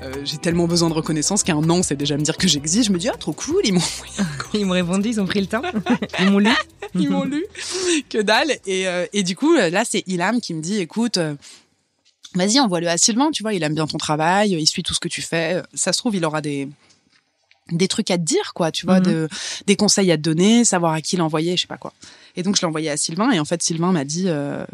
[0.02, 2.88] euh, j'ai tellement besoin de reconnaissance qu'un non, c'est déjà me dire que j'existe.
[2.88, 3.82] Je me dis ah trop cool, ils m'ont,
[4.54, 5.62] ils m'ont répondu, ils ont pris le temps,
[6.20, 6.50] ils m'ont lu,
[6.96, 7.46] ils m'ont lu,
[8.10, 8.52] que dalle.
[8.66, 11.20] Et, et du coup, là, c'est Ilham qui me dit, écoute.
[12.36, 15.00] Vas-y, envoie-le à Sylvain, tu vois, il aime bien ton travail, il suit tout ce
[15.00, 15.62] que tu fais.
[15.76, 16.68] Ça se trouve, il aura des,
[17.71, 19.06] des trucs à te dire, quoi, tu vois, mhm.
[19.06, 19.30] de,
[19.67, 21.93] des conseils à te donner, savoir à qui l'envoyer, je sais pas quoi.
[22.36, 24.65] Et donc je l'ai envoyé à Sylvain et en fait Sylvain m'a dit, euh,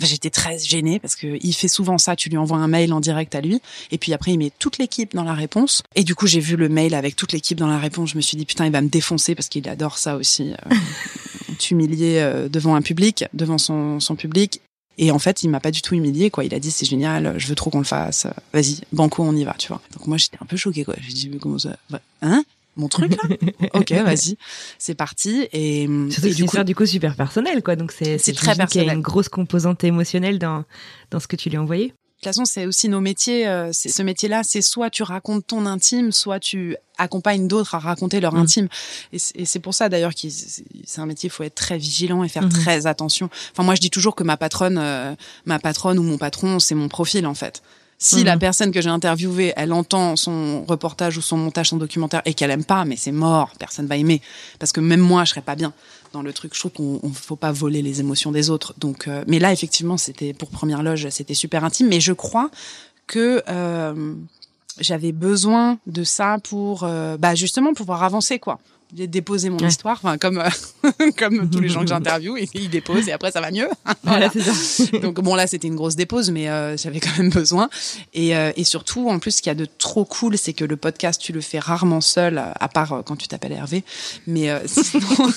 [0.00, 3.00] j'étais très gênée parce que il fait souvent ça, tu lui envoies un mail en
[3.00, 5.82] direct à lui et puis après il met toute l'équipe dans la réponse.
[5.94, 8.20] Et du coup j'ai vu le mail avec toute l'équipe dans la réponse, je me
[8.20, 10.52] suis dit putain il va me défoncer parce qu'il adore ça aussi.
[10.52, 10.74] Euh,
[11.58, 14.60] t'humilier euh, devant un public, devant son, son public
[14.98, 16.44] et en fait, il m'a pas du tout humilié, quoi.
[16.44, 18.26] Il a dit c'est génial, je veux trop qu'on le fasse.
[18.52, 19.80] Vas-y, banco, on y va, tu vois.
[19.96, 20.94] Donc moi, j'étais un peu choquée, quoi.
[21.00, 21.76] J'ai dit mais comment ça
[22.20, 22.44] Hein?
[22.76, 23.36] Mon truc là?
[23.74, 24.36] Ok, vas-y,
[24.78, 25.48] c'est parti.
[25.52, 27.76] Et, Surtout du coup, du coup super personnel, quoi.
[27.76, 28.86] Donc c'est c'est très personnel.
[28.86, 30.64] Il y a une grosse composante émotionnelle dans
[31.10, 31.92] dans ce que tu lui as envoyé.
[32.18, 33.46] De toute façon, c'est aussi nos métiers.
[33.46, 37.78] Euh, c'est ce métier-là, c'est soit tu racontes ton intime, soit tu accompagnes d'autres à
[37.78, 38.38] raconter leur mm.
[38.38, 38.68] intime.
[39.12, 42.28] Et c'est pour ça d'ailleurs que c'est un métier, il faut être très vigilant et
[42.28, 42.60] faire mm-hmm.
[42.60, 43.30] très attention.
[43.52, 46.74] Enfin, moi, je dis toujours que ma patronne, euh, ma patronne ou mon patron, c'est
[46.74, 47.62] mon profil en fait.
[48.00, 48.38] Si la mhm.
[48.38, 52.52] personne que j'ai interviewée, elle entend son reportage ou son montage, son documentaire et qu'elle
[52.52, 54.22] aime pas, mais c'est mort, personne va aimer.
[54.60, 55.72] Parce que même moi, je serais pas bien
[56.12, 56.54] dans le truc.
[56.54, 58.74] Je trouve qu'on faut pas voler les émotions des autres.
[59.06, 61.88] Euh, mais là, effectivement, c'était pour première loge, c'était super intime.
[61.88, 62.50] Mais je crois
[63.06, 64.14] que euh,
[64.80, 68.58] j'avais besoin de ça pour, euh, bah, justement, pouvoir avancer, quoi
[68.96, 73.08] j'ai déposé mon histoire, enfin comme euh, comme tous les gens que j'interviewe, ils déposent
[73.08, 73.68] et après ça va mieux.
[74.02, 74.30] voilà.
[74.30, 74.98] Ça.
[74.98, 77.68] Donc bon là c'était une grosse dépose, mais euh, j'avais quand même besoin.
[78.14, 80.64] Et, euh, et surtout en plus ce qu'il y a de trop cool, c'est que
[80.64, 83.84] le podcast tu le fais rarement seul, à part quand tu t'appelles Hervé.
[84.26, 85.32] Mais sinon,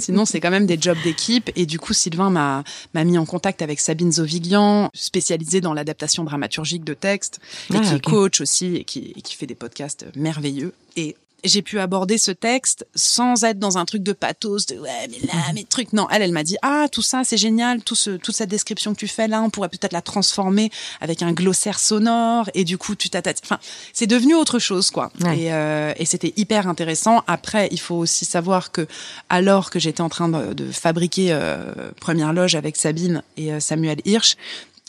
[0.00, 1.50] sinon c'est quand même des jobs d'équipe.
[1.56, 6.24] Et du coup Sylvain m'a m'a mis en contact avec Sabine Zoviglian, spécialisée dans l'adaptation
[6.24, 7.40] dramaturgique de textes,
[7.72, 10.72] et ah, qui est coach aussi et qui, et qui fait des podcasts merveilleux.
[10.96, 15.08] Et j'ai pu aborder ce texte sans être dans un truc de pathos, de ouais,
[15.10, 15.54] mais là, mhm.
[15.54, 15.92] mes trucs.
[15.92, 18.94] Non, elle, elle m'a dit, ah, tout ça, c'est génial, tout ce, toute cette description
[18.94, 22.78] que tu fais là, on pourrait peut-être la transformer avec un glossaire sonore, et du
[22.78, 23.38] coup, tu t'attaques.
[23.44, 23.58] Enfin,
[23.92, 25.10] c'est devenu autre chose, quoi.
[25.34, 27.22] Et, euh, et c'était hyper intéressant.
[27.26, 28.86] Après, il faut aussi savoir que,
[29.28, 33.60] alors que j'étais en train de, de fabriquer euh, Première Loge avec Sabine et euh,
[33.60, 34.36] Samuel Hirsch,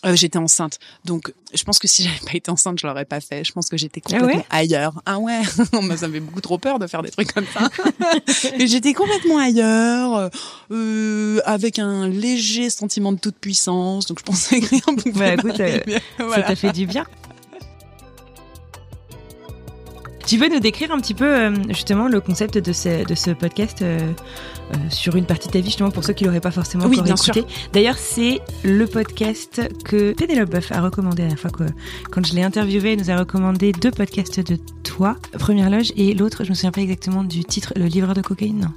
[0.06, 0.80] euh, j'étais enceinte.
[1.04, 3.44] Donc, je pense que si j'avais pas été enceinte, je l'aurais pas fait.
[3.44, 5.02] Je pense que j'étais ah complètement ailleurs.
[5.06, 5.42] Ah ouais,
[5.98, 7.70] ça me fait beaucoup trop peur de faire des trucs comme ça.
[8.60, 10.30] Et j'étais complètement ailleurs,
[10.72, 14.06] euh, avec un léger sentiment de toute puissance.
[14.06, 15.80] Donc, je pensais que rien pouvait bah, écoute, euh,
[16.34, 17.06] Ça t'a fait du bien.
[20.26, 23.30] Tu veux nous décrire un petit peu euh, justement le concept de ce, de ce
[23.32, 23.84] podcast
[24.90, 27.14] sur une partie de ta vie, justement pour ceux qui l'auraient pas forcément oui, encore
[27.14, 27.46] écouté.
[27.74, 31.64] D'ailleurs, c'est le podcast que Pénélope Boeuf a recommandé à la fois que
[32.12, 36.14] quand je l'ai interviewé, elle nous a recommandé deux podcasts de toi, Première Loge, et
[36.14, 38.74] l'autre, je me souviens pas exactement du titre, Le livreur de cocaïne, non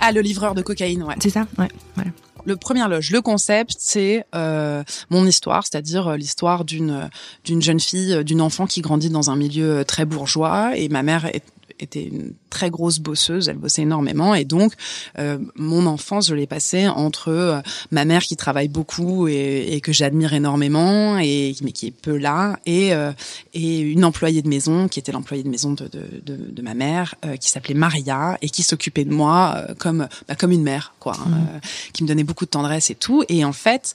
[0.00, 1.16] Ah, le livreur de cocaïne, ouais.
[1.20, 2.10] C'est ça, ouais, voilà
[2.44, 7.10] le premier loge, le concept, c'est euh, mon histoire, c'est-à-dire euh, l'histoire d'une
[7.44, 11.02] d'une jeune fille, euh, d'une enfant qui grandit dans un milieu très bourgeois et ma
[11.02, 11.44] mère est
[11.78, 14.72] était une très grosse bosseuse, elle bossait énormément et donc
[15.18, 17.60] euh, mon enfance je l'ai passée entre euh,
[17.90, 22.16] ma mère qui travaille beaucoup et, et que j'admire énormément et mais qui est peu
[22.16, 23.12] là et euh,
[23.54, 26.74] et une employée de maison qui était l'employée de maison de de, de, de ma
[26.74, 31.14] mère qui s'appelait Maria et qui s'occupait de moi comme bah, comme une mère quoi,
[31.14, 31.60] hein, mmh.
[31.92, 33.94] qui me donnait beaucoup de tendresse et tout et en fait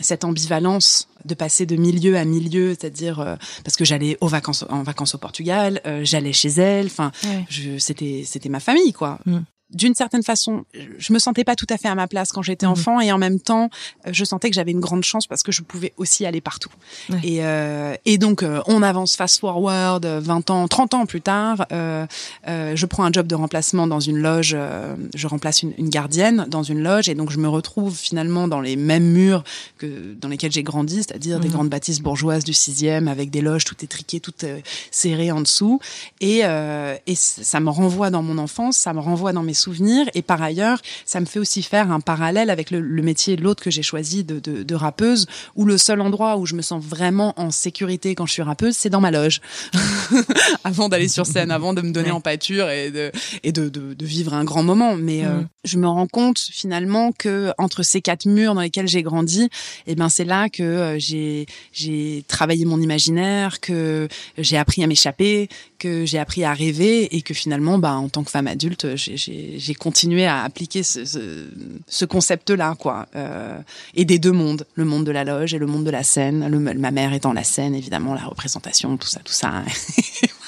[0.00, 4.82] cette ambivalence de passer de milieu à milieu, c'est-à-dire parce que j'allais aux vacances en
[4.82, 9.18] vacances au Portugal, j'allais chez elle, enfin Enfin, c'était ma famille, quoi.
[9.26, 9.38] Mm.
[9.72, 10.64] D'une certaine façon,
[10.98, 12.72] je me sentais pas tout à fait à ma place quand j'étais Mhm.
[12.72, 13.70] enfant et en même temps,
[14.06, 16.70] euh, je sentais que j'avais une grande chance parce que je pouvais aussi aller partout.
[17.08, 17.18] Ouais.
[17.22, 21.20] Et, euh, et donc, euh, on avance fast forward, euh, 20 ans, 30 ans plus
[21.20, 22.06] tard, euh,
[22.48, 25.88] euh, je prends un job de remplacement dans une loge, euh, je remplace une, une
[25.88, 29.44] gardienne dans une loge et donc je me retrouve finalement dans les mêmes murs
[29.78, 31.54] que dans lesquels j'ai grandi, c'est-à-dire des Mhm.
[31.54, 35.80] grandes bâtisses bourgeoises du sixième avec des loges tout étriquées, tout euh, serrées en dessous.
[36.20, 40.06] Et, euh, et ça me renvoie dans mon enfance, ça me renvoie dans mes souvenirs.
[40.14, 43.42] Et par ailleurs, ça me fait aussi faire un parallèle avec le, le métier de
[43.42, 46.62] l'autre que j'ai choisi de, de, de rappeuse, où le seul endroit où je me
[46.62, 49.40] sens vraiment en sécurité quand je suis rappeuse, c'est dans ma loge.
[50.64, 53.94] avant d'aller sur scène, avant de me donner en pâture et de, et de, de,
[53.94, 54.96] de vivre un grand moment.
[54.96, 55.46] Mais euh, Mhm.
[55.64, 59.48] je me rends compte finalement que entre ces quatre murs dans lesquels j'ai grandi,
[59.86, 64.86] et ben c'est là que euh, j'ai j'ai travaillé mon imaginaire, que j'ai appris à
[64.86, 68.96] m'échapper, que j'ai appris à rêver et que finalement, bah en tant que femme adulte,
[68.96, 69.16] j'ai-
[69.56, 71.48] j'ai continué à appliquer ce, ce,
[71.86, 73.06] ce concept-là, quoi.
[73.16, 73.58] Euh,
[73.94, 76.48] et des deux mondes, le monde de la loge et le monde de la scène.
[76.48, 79.62] Le, ma mère étant la scène, évidemment, la représentation, tout ça, tout ça.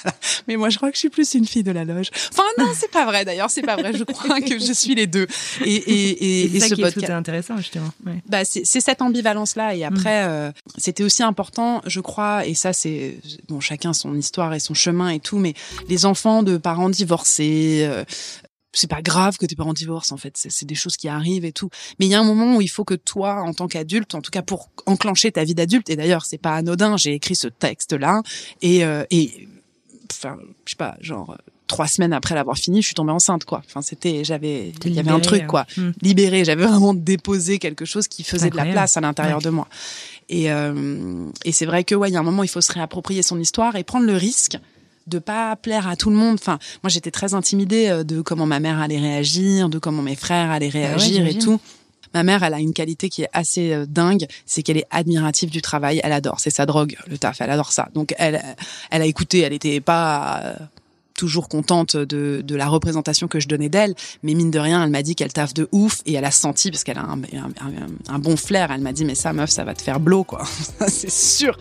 [0.05, 0.17] Voilà.
[0.49, 2.09] Mais moi, je crois que je suis plus une fille de la loge.
[2.33, 3.25] Enfin, non, c'est pas vrai.
[3.25, 3.93] D'ailleurs, c'est pas vrai.
[3.97, 5.29] Je crois que je suis les deux.
[5.65, 7.93] Et, et, et, C'est et ça ce qui est tout podcast, intéressant, justement.
[8.05, 8.21] Ouais.
[8.29, 12.73] bah, c'est cette ambivalence là et après euh, c'était aussi important je crois et ça
[12.73, 15.55] c'est bon chacun son histoire et son chemin et tout mais
[15.89, 18.05] les enfants de parents divorcés euh,
[18.73, 21.53] c'est pas grave que tes parents divorcent en fait c'est des choses qui arrivent et
[21.53, 24.15] tout mais il y a un moment où il faut que toi en tant qu'adulte
[24.15, 27.37] en tout cas pour enclencher ta vie d'adulte et d'ailleurs c'est pas anodin j'ai écrit
[27.37, 28.23] ce texte là
[28.63, 29.49] et euh, et
[30.11, 33.63] enfin je sais pas genre trois semaines après l'avoir fini je suis tombée enceinte quoi
[33.65, 35.93] enfin c'était j'avais il y avait un truc quoi euh, hmm.
[36.03, 36.45] libérée.
[36.45, 39.45] J'avais vraiment déposé quelque chose qui faisait de la place à l'intérieur Ouais.
[39.45, 39.69] de moi.
[40.29, 42.73] Et, euh, et c'est vrai que ouais, il y a un moment, il faut se
[42.73, 44.59] réapproprier son histoire et prendre le risque
[45.07, 46.35] de pas plaire à tout le monde.
[46.41, 50.17] Enfin, moi, j'étais très intimidée euh, de comment ma mère allait réagir, de comment mes
[50.17, 51.61] frères allaient réagir et tout.
[52.15, 55.49] Ma mère, elle a une qualité qui est assez euh, dingue, c'est qu'elle est admirative
[55.51, 56.01] du travail.
[56.05, 57.41] Elle adore, c'est sa drogue, le taf.
[57.41, 57.89] Elle adore ça.
[57.95, 58.43] Donc, elle,
[58.91, 59.41] elle a écouté.
[59.41, 60.55] Elle était pas euh,
[61.15, 64.91] toujours contente de, de la représentation que je donnais d'elle, mais mine de rien, elle
[64.91, 67.51] m'a dit qu'elle taffe de ouf et elle a senti parce qu'elle a un, un,
[67.61, 68.71] un- un bon flair.
[68.73, 70.45] Elle m'a dit mais ça, meuf, ça va te faire blow quoi.
[70.89, 71.57] C'est sûr.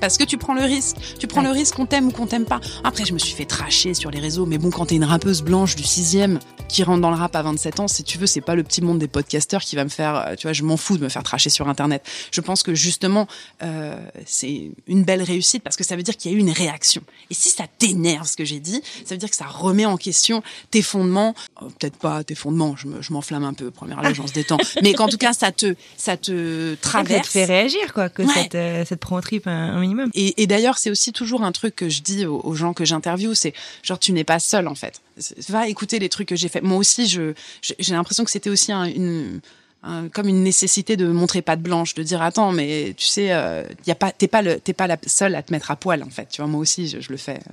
[0.00, 0.96] Parce que tu prends le risque.
[1.18, 1.46] Tu prends Ouais.
[1.48, 2.60] le risque qu'on t'aime ou qu'on t'aime pas.
[2.84, 4.46] Après, je me suis fait tracher sur les réseaux.
[4.46, 7.42] Mais bon, quand t'es une rappeuse blanche du sixième qui rentre dans le rap à
[7.42, 9.88] 27 ans, si tu veux, c'est pas le petit monde des podcasteurs qui va me
[9.88, 12.04] faire, euh, tu vois, je m'en fous de me faire tracher sur Internet.
[12.30, 13.26] Je pense que justement,
[13.62, 16.50] euh, c'est une belle réussite parce que ça veut dire qu'il y a eu une
[16.50, 17.02] réaction.
[17.30, 19.96] Et si ça t'énerve ce que j'ai dit, ça veut dire que ça remet en
[19.96, 21.34] question tes fondements.
[21.60, 24.58] Oh, Peut-être pas tes fondements, je me- je m'enflamme un peu, première on se détend.
[24.82, 27.28] Mais qu'en tout cas, ça te, ça te Ça te traverse.
[27.28, 28.32] fait réagir, quoi, que Ouais.
[28.34, 29.46] ça, te, ça te prend trip
[29.78, 30.10] minimum.
[30.14, 33.54] Et, d'ailleurs, c'est aussi toujours un truc que je dis aux, gens que j'interviewe, c'est
[33.82, 35.00] genre tu n'es pas seul en fait.
[35.48, 36.60] Va écouter les trucs que j'ai fait.
[36.60, 39.40] Moi aussi, je j'ai l'impression que c'était aussi un- une
[39.82, 43.32] un- comme une nécessité de montrer pas de blanche, de dire attends, mais tu sais,
[43.32, 45.76] euh, y a pas, t'es pas le, t'es pas la seule à te mettre à
[45.76, 46.28] poil en fait.
[46.30, 47.36] Tu vois, moi aussi, je, je le fais.
[47.36, 47.52] euh,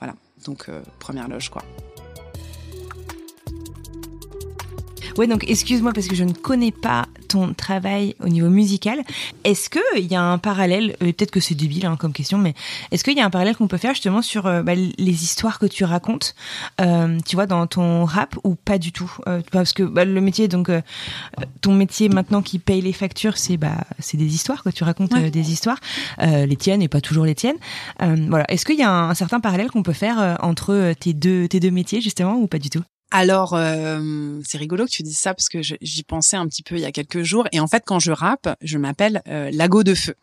[0.00, 0.14] voilà.
[0.46, 1.62] Donc euh, première loge quoi.
[5.18, 9.02] Ouais, donc excuse-moi parce que je ne connais pas ton travail au niveau musical.
[9.44, 12.36] Est-ce que il y a un parallèle, euh, peut-être que c'est débile hein, comme question,
[12.36, 12.52] mais
[12.92, 15.58] est-ce qu'il y a un parallèle qu'on peut faire justement sur euh, bah, les histoires
[15.58, 16.34] que tu racontes,
[16.82, 20.20] euh, tu vois, dans ton rap ou pas du tout Euh, Parce que bah, le
[20.20, 20.82] métier, donc euh,
[21.62, 25.12] ton métier maintenant qui paye les factures, c'est bah c'est des histoires que tu racontes
[25.14, 25.26] Ouais.
[25.26, 25.78] euh, des histoires,
[26.22, 27.56] euh, les tiennes et pas toujours les tiennes.
[28.02, 28.44] Euh, voilà.
[28.50, 31.14] Est-ce qu'il y a un, un certain parallèle qu'on peut faire euh, entre euh, tes
[31.14, 32.82] deux tes deux métiers justement ou pas du tout?
[33.10, 36.74] Alors, euh, c'est rigolo que tu dises ça parce que j'y pensais un petit peu
[36.76, 37.46] il y a quelques jours.
[37.52, 40.14] Et en fait, quand je rappe, je m'appelle euh, Lago de Feu.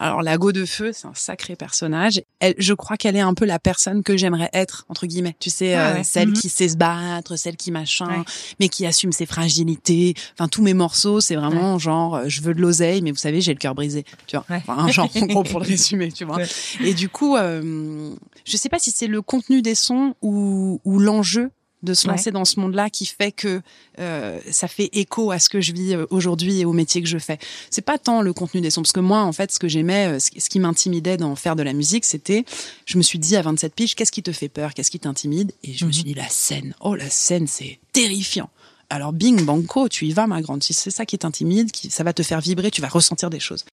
[0.00, 2.22] Alors, Lago de Feu, c'est un sacré personnage.
[2.38, 5.34] Elle, je crois qu'elle est un peu la personne que j'aimerais être, entre guillemets.
[5.40, 6.34] Tu sais, Ah euh, celle Mhm.
[6.34, 8.24] qui sait se battre, celle qui machin, Ouais.
[8.60, 10.14] mais qui assume ses fragilités.
[10.34, 13.40] Enfin, tous mes morceaux, c'est vraiment genre, euh, je veux de l'oseille, mais vous savez,
[13.40, 14.04] j'ai le cœur brisé.
[14.28, 16.38] Tu vois, enfin, genre, en gros, pour le résumer, tu vois.
[16.80, 21.00] Et du coup, euh, je sais pas si c'est le contenu des sons ou, ou
[21.00, 21.50] l'enjeu
[21.82, 22.14] de se Ouais.
[22.14, 23.60] lancer dans ce monde-là qui fait que
[23.98, 27.08] euh, ça fait écho à ce que je vis euh, aujourd'hui et au métier que
[27.08, 27.38] je fais.
[27.70, 30.16] C'est pas tant le contenu des sons, parce que moi, en fait, ce que j'aimais,
[30.16, 32.44] euh, ce qui- m'intimidait dans faire de la musique, c'était,
[32.84, 35.52] je me suis dit à 27 piges, qu'est-ce qui te fait peur, qu'est-ce qui t'intimide?
[35.62, 36.74] Et je me suis dit, la scène.
[36.80, 38.50] Oh, la scène, c'est terrifiant.
[38.90, 40.62] Alors, bing, banco, tu y vas, ma grande.
[40.64, 43.38] Si c'est ça qui t'intimide, qui, ça va te faire vibrer, tu vas ressentir des
[43.38, 43.64] choses.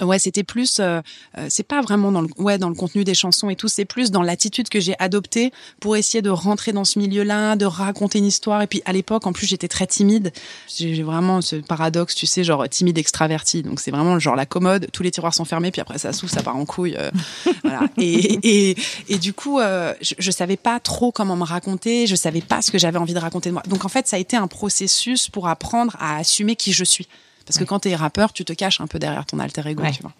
[0.00, 1.00] Ouais, c'était plus, euh,
[1.38, 3.84] euh, c'est pas vraiment dans le, ouais, dans le contenu des chansons et tout, c'est
[3.84, 8.18] plus dans l'attitude que j'ai adoptée pour essayer de rentrer dans ce milieu-là, de raconter
[8.18, 8.62] une histoire.
[8.62, 10.32] Et puis à l'époque, en plus, j'étais très timide.
[10.72, 13.62] J'ai vraiment ce paradoxe, tu sais, genre timide extraverti.
[13.64, 16.32] Donc c'est vraiment genre la commode, tous les tiroirs sont fermés, puis après ça s'ouvre,
[16.32, 16.94] ça part en couille.
[16.96, 17.10] euh,
[17.64, 17.80] voilà.
[17.98, 18.76] Et, et,
[19.08, 22.62] et du coup, euh, je, je savais pas trop comment me raconter, je savais pas
[22.62, 23.62] ce que j'avais envie de raconter de moi.
[23.66, 27.08] Donc en fait, ça a été un processus pour apprendre à assumer qui je suis.
[27.44, 30.02] Parce que quand t'es rappeur, tu te caches un peu derrière ton alter ego, tu
[30.02, 30.12] vois.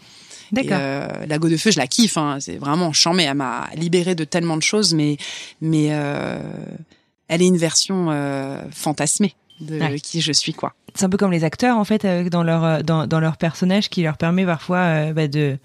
[0.53, 0.79] D'accord.
[0.79, 2.19] Euh, la go de feu, je la kiffe.
[2.19, 2.39] Hein.
[2.41, 3.25] C'est vraiment chambé.
[3.25, 5.17] Elle m'a libérée de tellement de choses, mais
[5.61, 6.39] mais euh,
[7.29, 9.99] elle est une version euh, fantasmée de Ouais.
[10.01, 10.75] qui je suis, quoi.
[10.95, 13.39] C'est un peu comme les acteurs en fait euh, dans leur euh, dans, dans leur
[13.39, 15.57] personnage qui leur permet parfois euh, bah, de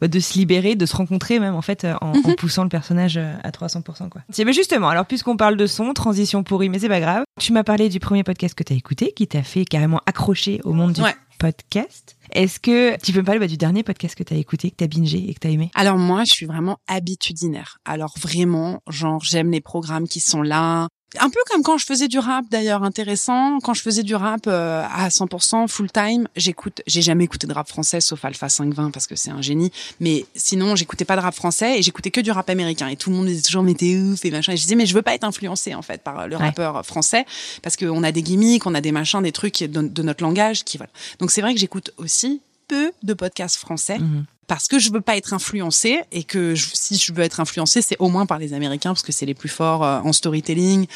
[0.00, 3.16] bah, de se libérer, de se rencontrer même en fait en, en poussant le personnage
[3.16, 4.22] à 300 quoi.
[4.30, 7.22] C'est mais justement, alors puisqu'on parle de son, transition pourrie mais c'est pas grave.
[7.40, 10.60] Tu m'as parlé du premier podcast que tu as écouté qui t'a fait carrément accrocher
[10.64, 11.14] au monde du Ouais.
[11.38, 12.16] podcast.
[12.32, 14.76] Est-ce que tu peux me parler bah, du dernier podcast que tu as écouté, que
[14.78, 15.70] tu as bingé et que tu as aimé?
[15.76, 17.78] Alors moi, je suis vraiment habitudinaire.
[17.84, 20.88] Alors vraiment, genre j'aime les programmes qui sont là.
[21.20, 23.58] Un peu comme quand je faisais du rap d'ailleurs intéressant.
[23.60, 26.80] Quand je faisais du rap euh, à 100% full time, j'écoute.
[26.86, 29.70] J'ai jamais écouté de rap français sauf Alpha 520 parce que c'est un génie.
[30.00, 32.88] Mais sinon, j'écoutais pas de rap français et j'écoutais que du rap américain.
[32.88, 34.52] Et tout le monde disait toujours mais t'es ouf et machin.
[34.52, 36.44] Et je disais mais je veux pas être influencé en fait par le Ouais.
[36.46, 37.26] rappeur français
[37.62, 40.64] parce qu'on a des gimmicks, on a des machins, des trucs de, de notre langage
[40.64, 40.90] qui voilà.
[41.18, 44.24] Donc c'est vrai que j'écoute aussi peu de podcasts français Mhm.
[44.52, 47.80] Parce que je veux pas être influencée et que je- si je veux être influencée,
[47.80, 50.86] c'est au moins par les Américains parce que c'est les plus forts euh, en storytelling,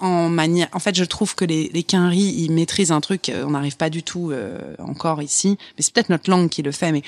[0.00, 0.68] en manière.
[0.74, 3.88] En fait, je trouve que les les ils maîtrisent un truc, euh, on n'arrive pas
[3.88, 7.02] du tout euh, encore ici, mais c'est peut-être notre langue qui le fait, mais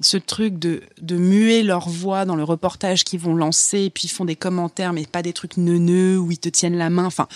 [0.00, 4.04] ce truc de de muer leur voix dans le reportage qu'ils vont lancer et puis
[4.04, 7.04] ils font des commentaires mais pas des trucs neuneux où ils te tiennent la main.
[7.04, 7.26] Enfin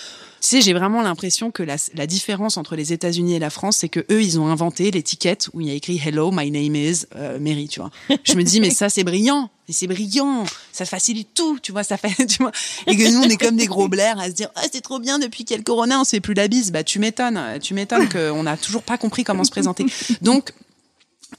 [0.41, 3.77] tu sais j'ai vraiment l'impression que la, la différence entre les États-Unis et la France
[3.77, 6.75] c'est que eux ils ont inventé l'étiquette où il y a écrit hello my name
[6.75, 7.91] is euh, Mary tu vois.
[8.23, 9.49] Je me dis mais ça c'est brillant.
[9.69, 10.43] Et c'est brillant.
[10.71, 12.53] Ça facilite tout tu vois ça fait tu vois.
[12.87, 14.99] Et que nous on est comme des gros blairs à se dire ah c'est trop
[14.99, 17.41] bien depuis le corona on se fait plus la bise bah tu m'étonnes.
[17.61, 19.85] Tu m'étonnes qu'on n'a toujours pas compris comment se présenter.
[20.21, 20.53] Donc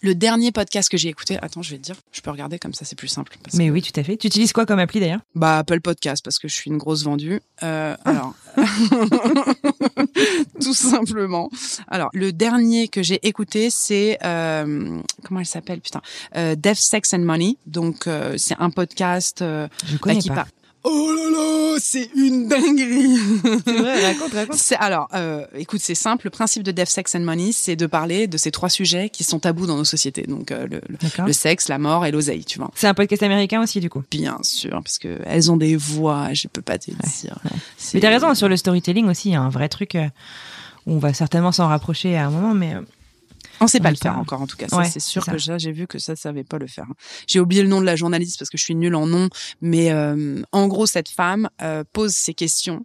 [0.01, 2.75] le dernier podcast que j'ai écouté, attends, je vais te dire, je peux regarder comme
[2.75, 3.37] ça, c'est plus simple.
[3.43, 4.17] parce Mais que- oui, tout à fait.
[4.17, 5.21] Tu utilises quoi comme appli d'ailleurs?
[5.35, 7.41] Bah Apple Podcast parce que je suis une grosse vendue.
[7.63, 8.35] Euh, alors,
[10.61, 11.51] tout simplement.
[11.89, 16.03] Alors, le dernier que j'ai écouté, c'est euh, comment elle s'appelle, putain,
[16.37, 17.57] euh, Death, Sex and Money.
[17.67, 20.47] Donc, euh, c'est un podcast euh, Je connais qui pas.
[20.87, 23.17] Oh là là, c'est une dinguerie.
[23.65, 24.73] C'est vrai, raconte, raconte.
[24.79, 26.27] Alors, euh, écoute, c'est simple.
[26.27, 29.25] Le principe de Death, Sex and Money, c'est de parler de ces trois sujets qui
[29.25, 30.25] sont tabous dans nos sociétés.
[30.29, 30.67] Donc, euh,
[31.27, 32.71] le, sexe, la mort et l'oseille, tu vois.
[32.75, 34.03] C'est un podcast américain aussi du coup.
[34.11, 36.97] Bien sûr, parce que elles ont des voix, je peux pas te dire.
[37.79, 40.07] C'est- Mais t'as raison, sur le storytelling aussi, il y a un vrai truc euh,
[40.87, 42.81] où on va certainement s'en rapprocher à un moment, mais euh,
[43.61, 44.21] On sait pas le faire pas.
[44.21, 44.67] encore, en tout cas.
[44.77, 45.47] Ouais, c'est sûr que ça.
[45.47, 46.87] ça, j'ai vu que ça savait pas le faire.
[47.27, 49.29] J'ai oublié le nom de la journaliste parce que je suis nulle en nom,
[49.61, 52.85] mais euh, en gros, cette femme euh, pose ses questions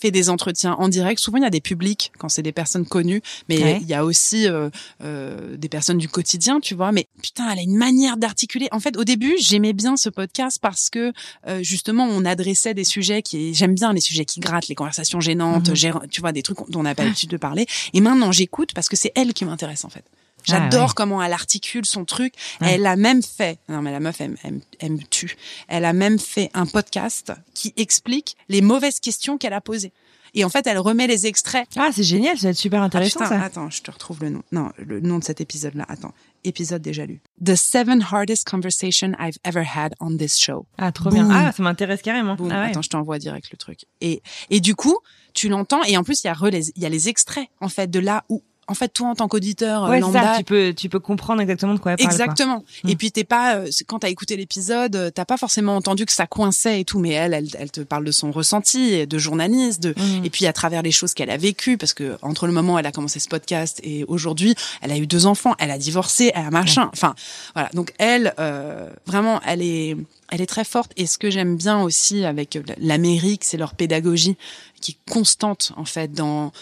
[0.00, 1.20] fait des entretiens en direct.
[1.20, 3.78] Souvent, il y a des publics quand c'est des personnes connues, mais Ouais.
[3.82, 4.70] il y a aussi euh,
[5.02, 6.92] euh, des personnes du quotidien, tu vois.
[6.92, 8.68] Mais putain, elle a une manière d'articuler.
[8.72, 11.12] En fait, au début, j'aimais bien ce podcast parce que
[11.46, 15.20] euh, justement, on adressait des sujets qui, j'aime bien les sujets qui grattent, les conversations
[15.20, 16.06] gênantes, Mhm.
[16.10, 17.66] tu vois, des trucs dont on n'a pas l'habitude de parler.
[17.94, 20.04] Et maintenant, j'écoute parce que c'est elle qui m'intéresse en fait.
[20.44, 20.92] J'adore Ah ouais.
[20.96, 22.34] comment elle articule son truc.
[22.60, 22.72] Ouais.
[22.74, 25.36] Elle a même fait, non mais la meuf, elle, elle- elle me tue.
[25.68, 29.92] Elle a même fait un podcast qui explique les mauvaises questions qu'elle a posées.
[30.34, 31.66] Et en fait, elle remet les extraits.
[31.76, 33.42] ah c'est génial, ça va être super Ah, intéressant putain, ça.
[33.44, 34.42] Attends, je te retrouve le nom.
[34.52, 35.86] Non, le nom de cet épisode-là.
[35.88, 36.12] Attends,
[36.44, 37.22] épisode déjà lu.
[37.42, 40.66] The seven hardest conversations I've ever had on this show.
[40.76, 41.28] Ah trop bien.
[41.30, 42.36] Ah ça m'intéresse carrément.
[42.38, 42.54] Ah ouais.
[42.70, 43.86] Attends, je t'envoie direct le truc.
[44.02, 44.98] Et et du coup,
[45.32, 46.36] tu l'entends et en plus il y a
[46.76, 49.28] il y a les extraits en fait de là où en fait toi en tant
[49.28, 52.10] qu'auditeur euh, Ouais, lambda, ça, tu peux tu peux comprendre exactement de quoi elle parle.
[52.10, 52.64] Exactement.
[52.86, 56.12] Et puis t'es pas euh, quand t'as écouté l'épisode, euh, t'as pas forcément entendu que
[56.12, 59.82] ça coinçait et tout, mais elle, elle, elle te parle de son ressenti, de journaliste,
[59.82, 60.24] de Mm.
[60.24, 62.78] et puis à travers les choses qu'elle a vécues, parce que entre le moment où
[62.78, 66.30] elle a commencé ce podcast et aujourd'hui, elle a eu deux enfants, elle a divorcé,
[66.34, 66.90] elle a machin.
[66.92, 67.14] Enfin
[67.54, 67.68] voilà.
[67.74, 69.96] Donc elle, euh, vraiment, elle est
[70.30, 70.92] elle est très forte.
[70.96, 74.36] Et ce que j'aime bien aussi avec l'Amérique, c'est leur pédagogie
[74.80, 76.52] qui est constante en fait dans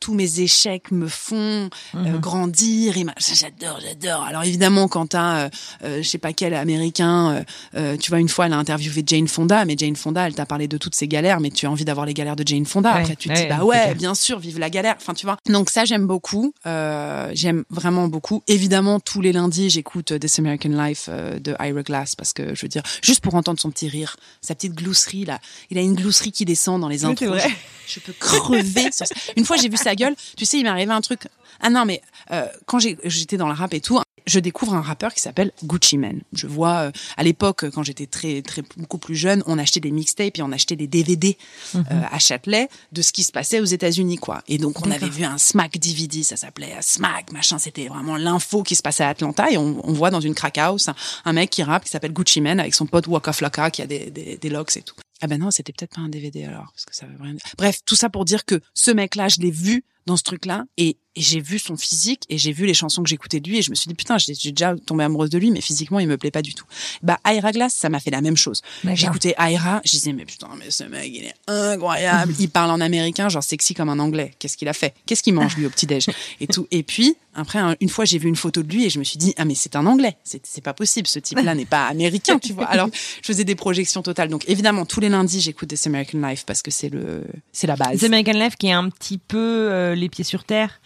[0.00, 4.24] tous mes échecs me font euh, grandir et ma- j'adore j'adore.
[4.24, 5.48] Alors évidemment quand t'as euh,
[5.84, 7.44] euh, je sais pas quel américain euh,
[7.76, 10.46] euh, tu vois une fois elle a interviewé Jane Fonda mais Jane Fonda elle t'a
[10.46, 12.92] parlé de toutes ses galères mais tu as envie d'avoir les galères de Jane Fonda.
[12.94, 14.94] Ouais, après tu te ouais, dis bah ouais bien sûr vive la galère.
[14.98, 15.36] Enfin tu vois.
[15.48, 16.52] Donc ça j'aime beaucoup.
[16.66, 18.42] Euh, j'aime vraiment beaucoup.
[18.48, 22.54] Évidemment tous les lundis j'écoute euh, This American Life euh, de Ira Glass parce que
[22.54, 25.40] je veux dire, juste pour entendre son petit rire, sa petite glousserie là.
[25.70, 27.40] Il a une glousserie qui descend dans les intros.
[27.86, 29.13] Je, je peux crever sur ça.
[29.36, 30.14] Une fois, j'ai vu sa gueule.
[30.36, 31.22] Tu sais, il m'est arrivé un truc.
[31.60, 32.00] Ah non, mais
[32.30, 35.98] euh, quand j'étais dans le rap et tout, je découvre un rappeur qui s'appelle Gucci
[35.98, 36.22] Mane.
[36.32, 39.90] Je vois euh, à l'époque, quand j'étais très très beaucoup plus jeune, on achetait des
[39.90, 41.36] mixtapes et on achetait des DVD
[41.74, 41.80] euh,
[42.10, 44.42] à Châtelet de ce qui se passait aux États-Unis, quoi.
[44.48, 47.58] Et donc on avait vu un Smack DVD, ça s'appelait Smack, machin.
[47.58, 50.58] C'était vraiment l'info qui se passait à Atlanta et on, on voit dans une crack
[50.58, 50.94] house un,
[51.26, 53.86] un mec qui rappe qui s'appelle Gucci Mane avec son pote Waka Flocka qui a
[53.86, 54.94] des, des, des locks et tout.
[55.20, 57.42] Ah ben non, c'était peut-être pas un DVD alors, parce que ça veut rien dire.
[57.56, 60.96] Bref, tout ça pour dire que ce mec-là, je l'ai vu dans ce truc-là et,
[61.16, 63.62] et j'ai vu son physique et j'ai vu les chansons que j'écoutais de lui et
[63.62, 66.16] je me suis dit putain, j'ai déjà tombé amoureuse de lui, mais physiquement il me
[66.16, 66.66] plaît pas du tout.
[67.02, 68.62] Bah Aira Glass, ça m'a fait la même chose.
[68.94, 72.80] J'écoutais Aira, je disais mais putain, mais ce mec il est incroyable, il parle en
[72.80, 74.32] américain genre sexy comme un anglais.
[74.38, 74.94] Qu'est-ce qu'il a fait?
[75.06, 76.06] Qu'est-ce qu'il mange lui au petit déj?
[76.40, 76.66] Et tout.
[76.70, 79.04] Et puis après un- une fois j'ai vu une photo de lui et je me
[79.04, 82.38] suis dit ah mais c'est un anglais, c'est pas possible, ce type-là n'est pas américain,
[82.38, 82.66] tu vois.
[82.66, 84.28] Alors je faisais des projections totales.
[84.28, 87.76] Donc évidemment tous les lundis j'écoute This American Life parce que c'est le c'est la
[87.76, 88.00] base.
[88.00, 90.80] The American Life qui est un petit peu euh, les pieds sur terre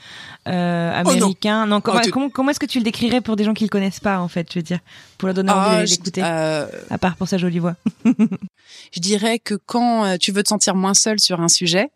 [0.46, 1.10] euh, Oh non.
[1.12, 1.66] américain.
[1.66, 1.80] non.
[1.80, 3.68] comment Oh, tu- comment, comment est-ce que tu le décrirais pour des gens qui le
[3.68, 4.78] connaissent pas en fait, je veux dire,
[5.18, 7.74] pour leur donner Ah, envie euh, à part pour sa jolie voix?
[8.92, 11.90] je dirais que quand euh, tu veux te sentir moins seul sur un sujet,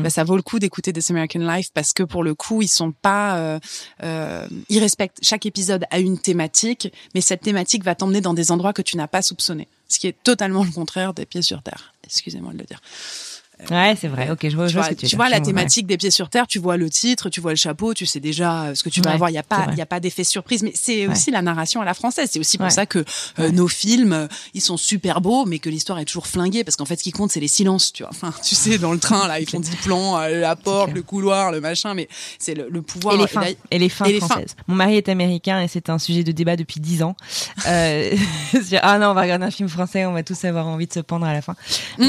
[0.00, 2.68] Bah, ça vaut le coup d'écouter This American Life parce que pour le coup, ils
[2.68, 3.60] sont pas, euh,
[4.02, 8.50] euh, ils respectent chaque épisode a une thématique, mais cette thématique va t'emmener dans des
[8.50, 11.62] endroits que tu n'as pas soupçonnés, ce qui est totalement le contraire des pieds sur
[11.62, 11.92] terre.
[12.04, 12.80] Excusez-moi de le dire.
[13.70, 14.30] Ouais, c'est vrai.
[14.30, 16.46] Ok, je vois, je ce que tu, tu vois la thématique des pieds sur terre,
[16.46, 19.00] tu vois le titre, tu vois le chapeau, tu sais déjà euh, ce que tu
[19.00, 19.30] vas Ouais, avoir.
[19.30, 21.12] Il y a pas, il y a pas d'effet surprise, mais c'est Ouais.
[21.12, 22.28] aussi la narration à la française.
[22.32, 22.70] C'est aussi pour Ouais.
[22.70, 23.04] ça que
[23.38, 26.76] euh, nos films, euh, ils sont super beaux, mais que l'histoire est toujours flinguée parce
[26.76, 27.92] qu'en fait, ce qui compte, c'est les silences.
[27.92, 30.56] Tu vois, enfin, tu sais, dans le train là, ils font 10 plans, euh, la
[30.56, 32.08] porte, le couloir, le machin, mais
[32.38, 33.14] c'est le, le pouvoir.
[33.14, 34.26] Et les fins, et les fins et les fins.
[34.28, 34.56] françaises.
[34.66, 37.16] Mon mari est américain et c'est un sujet de débat depuis dix ans.
[37.66, 38.16] Euh,
[38.82, 41.00] ah non, on va regarder un film français, on va tous avoir envie de se
[41.00, 41.54] pendre à la fin.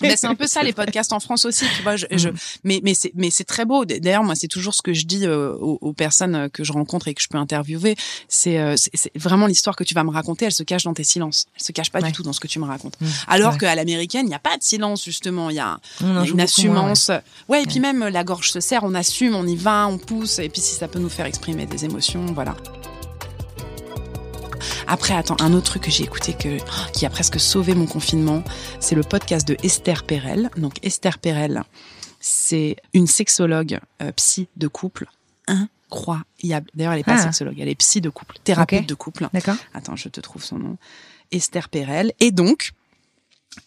[0.00, 1.96] Mais c'est un peu ça les podcasts en France aussi, tu vois.
[1.96, 2.28] Je, je-
[2.64, 3.84] mais mais c'est mais c'est très beau.
[3.84, 6.72] D'ailleurs, moi, c'est toujours ce que je dis euh, aux, aux personnes euh, que je
[6.72, 7.96] rencontre et que je peux interviewer.
[8.28, 10.44] C'est euh, c'est- c'est vraiment l'histoire que tu vas me raconter.
[10.46, 11.46] Elle se cache dans tes silences.
[11.56, 12.06] Elle se cache pas Ouais.
[12.08, 12.94] du tout dans ce que tu me racontes.
[13.00, 15.50] Mmh, Alors qu'à l'américaine, il n'y a pas de silence justement.
[15.50, 17.10] Il y a, une moins, assumance.
[17.48, 17.62] Ouais.
[17.62, 20.38] et puis même la gorge se serre, on assume, on y va, on pousse.
[20.38, 22.54] Et puis si ça peut nous faire exprimer des émotions, voilà.
[24.86, 26.58] Après, attends, un autre truc que j'ai écouté que,
[26.92, 28.42] qui a presque sauvé mon confinement,
[28.80, 30.50] c'est le podcast de Esther Perel.
[30.56, 31.62] Donc, Esther Perel,
[32.20, 35.06] c'est une sexologue euh, psy de couple
[35.46, 36.70] incroyable.
[36.74, 37.22] D'ailleurs, elle est pas Ah.
[37.22, 39.28] sexologue, elle est psy de couple, thérapeute de couple.
[39.32, 39.56] D'accord.
[39.74, 40.76] Attends, je te trouve son nom.
[41.32, 42.12] Esther Perel.
[42.20, 42.72] Et donc,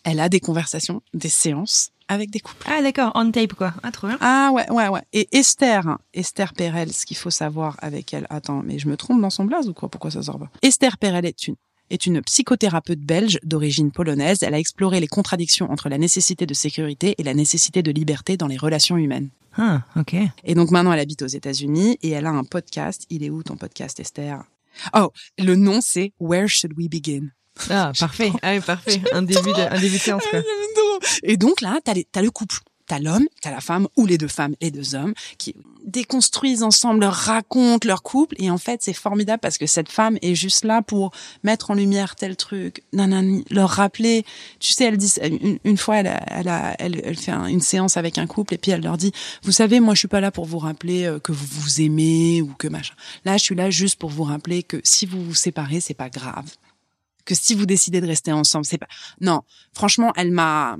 [0.03, 2.65] elle a des conversations, des séances avec des couples.
[2.69, 3.73] Ah d'accord, on tape quoi.
[3.83, 4.17] Ah trop bien.
[4.21, 5.01] Ah ouais, ouais, ouais.
[5.13, 8.27] Et Esther, Esther Perel, ce qu'il faut savoir avec elle.
[8.29, 9.89] Attends, mais je me trompe dans son blaze ou quoi?
[9.89, 10.49] Pourquoi ça sort pas?
[10.61, 11.55] Esther Perel est une
[11.89, 14.43] est une psychothérapeute belge d'origine polonaise.
[14.43, 18.35] Elle a exploré les contradictions entre la nécessité de sécurité et la nécessité de liberté
[18.35, 19.29] dans les relations humaines.
[19.57, 20.15] Ah ok.
[20.43, 23.05] Et donc maintenant, elle habite aux États-Unis et elle a un podcast.
[23.09, 24.43] Il est où ton podcast, Esther?
[24.93, 27.29] Oh, le nom c'est Where Should We Begin?
[27.69, 28.31] Ah parfait.
[28.41, 29.01] Ah oui parfait.
[29.11, 30.39] Un début de, un début de séance quoi.
[31.23, 32.57] Et donc là, t'as, les- t'as le couple.
[32.89, 35.53] T'as l'homme, t'as la femme, ou les deux femmes, les deux hommes, qui
[35.83, 38.35] déconstruisent ensemble, leur racontent leur couple.
[38.39, 41.11] Et en fait, c'est formidable parce que cette femme est juste là pour
[41.43, 44.23] mettre en lumière tel truc, nanani, leur rappeler.
[44.59, 47.47] Tu sais, elle dit, une, une fois, elle, a- elle, a, elle, elle fait un-
[47.47, 49.11] une séance avec un couple et puis elle leur dit,
[49.43, 52.41] vous savez, moi, je suis pas là pour vous rappeler euh, que vous vous aimez
[52.41, 52.93] ou que machin.
[53.25, 56.09] Là, je suis là juste pour vous rappeler que si vous vous séparez, c'est pas
[56.09, 56.45] grave
[57.27, 58.87] que si vous décidez de rester ensemble, c'est pas.
[59.21, 59.41] Non,
[59.73, 60.77] franchement, elle m'a,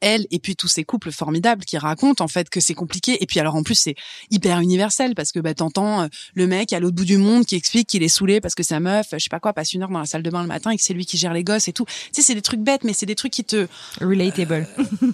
[0.00, 3.22] elle et puis tous ces couples formidables qui racontent en fait que c'est compliqué.
[3.22, 3.94] Et puis alors en plus c'est
[4.30, 7.56] hyper universel parce que bah t'entends euh, le mec à l'autre bout du monde qui
[7.56, 9.90] explique qu'il est saoulé parce que sa meuf, je sais pas quoi, passe une heure
[9.90, 11.68] dans la salle de bain le matin et que c'est lui qui gère les gosses
[11.68, 11.84] et tout.
[11.84, 13.66] Tu sais, c'est des trucs bêtes, mais c'est des trucs qui te,
[14.00, 14.66] Relatable.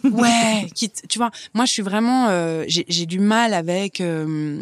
[0.04, 4.00] ouais, qui, tu vois, moi je suis vraiment, euh, j'ai j'ai du mal avec.
[4.00, 4.60] euh,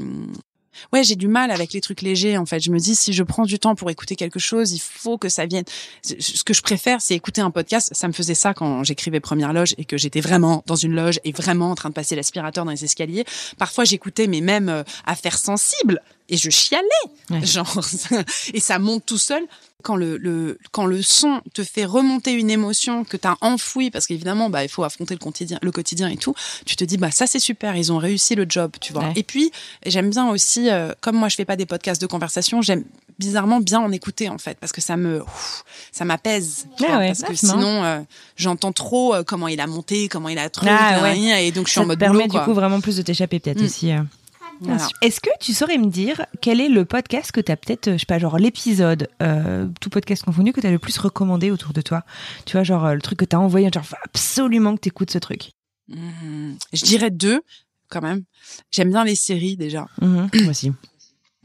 [0.92, 2.60] Ouais, j'ai du mal avec les trucs légers en fait.
[2.60, 5.28] Je me dis si je prends du temps pour écouter quelque chose, il faut que
[5.28, 5.64] ça vienne.
[6.02, 7.90] Ce que je préfère, c'est écouter un podcast.
[7.92, 11.20] Ça me faisait ça quand j'écrivais Première Loge et que j'étais vraiment dans une loge
[11.24, 13.24] et vraiment en train de passer l'aspirateur dans les escaliers.
[13.58, 16.84] Parfois, j'écoutais mes mêmes euh, affaires sensibles et je chialais,
[17.30, 17.44] Ouais.
[17.44, 17.80] genre
[18.54, 19.42] et ça monte tout seul.
[19.82, 24.06] Quand le, le quand le son te fait remonter une émotion que t'as enfouie parce
[24.06, 26.32] qu'évidemment bah il faut affronter le quotidien le quotidien et tout
[26.64, 29.12] tu te dis bah ça c'est super ils ont réussi le job tu vois Ouais.
[29.16, 29.50] et puis
[29.84, 32.82] j'aime bien aussi euh, comme moi je fais pas des podcasts de conversation j'aime
[33.18, 36.96] bizarrement bien en écouter en fait parce que ça me ouf, ça m'apaise tu Ah
[37.00, 38.00] ouais, parce que sinon euh,
[38.36, 41.46] j'entends trop euh, comment il a monté comment il a truc Ah ouais.
[41.46, 43.38] et donc je suis Ça en mode permet boulot, du coup vraiment plus de t'échapper
[43.38, 43.64] peut-être Mm.
[43.66, 43.92] aussi.
[44.62, 44.66] Euh.
[44.66, 44.88] Voilà.
[45.02, 47.98] Est-ce que tu saurais me dire quel est le podcast que tu as peut-être, je
[47.98, 51.72] sais pas, genre l'épisode, euh, tout podcast confondu, que tu as le plus recommandé autour
[51.72, 52.02] de toi?
[52.46, 54.88] Tu vois, genre euh, le truc que tu as envoyé, genre faut absolument que tu
[54.88, 55.50] écoutes ce truc.
[55.88, 57.42] Hmm, Je dirais deux,
[57.88, 58.24] quand même.
[58.70, 59.86] J'aime bien les séries déjà.
[60.00, 60.72] Mhm, Moi aussi.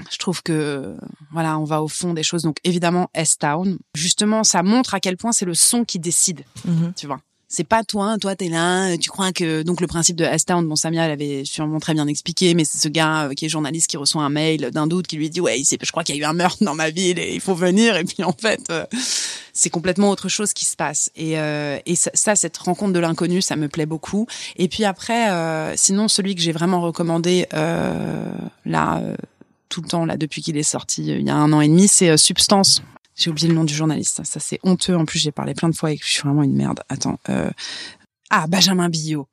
[0.09, 0.95] Je trouve que
[1.33, 2.43] voilà, on va au fond des choses.
[2.43, 3.77] Donc évidemment, S-Town.
[3.95, 6.45] Justement, ça montre à quel point c'est le son qui décide.
[6.63, 6.93] Mhm.
[6.95, 7.19] Tu vois.
[7.51, 10.75] C'est pas toi, toi t'es là, tu crois que donc le principe de S-Town, bon
[10.75, 13.89] Samia elle avait sûrement très bien expliqué, mais c'est ce gars euh, qui est journaliste
[13.89, 16.21] qui reçoit un mail d'un doute qui lui dit ouais, je crois qu'il y a
[16.21, 17.95] eu un meurtre dans ma ville et il faut venir.
[17.97, 18.85] Et puis en fait euh,
[19.51, 21.09] c'est complètement autre chose qui se passe.
[21.15, 24.27] Et euh, et ça, cette rencontre de l'inconnu ça me plaît beaucoup.
[24.55, 28.25] Et puis après euh, sinon celui que j'ai vraiment recommandé euh,
[28.65, 29.15] là euh,
[29.69, 31.67] tout le temps là depuis qu'il est sorti euh, il y a un an et
[31.67, 32.83] demi c'est euh, Substance
[33.19, 34.95] j'ai oublié le nom du journaliste ça, ça, c'est honteux.
[34.95, 36.79] En plus j'ai parlé plein de fois et je suis vraiment une merde.
[36.89, 37.51] Attends euh...
[38.31, 39.27] ah Benjamin Billot.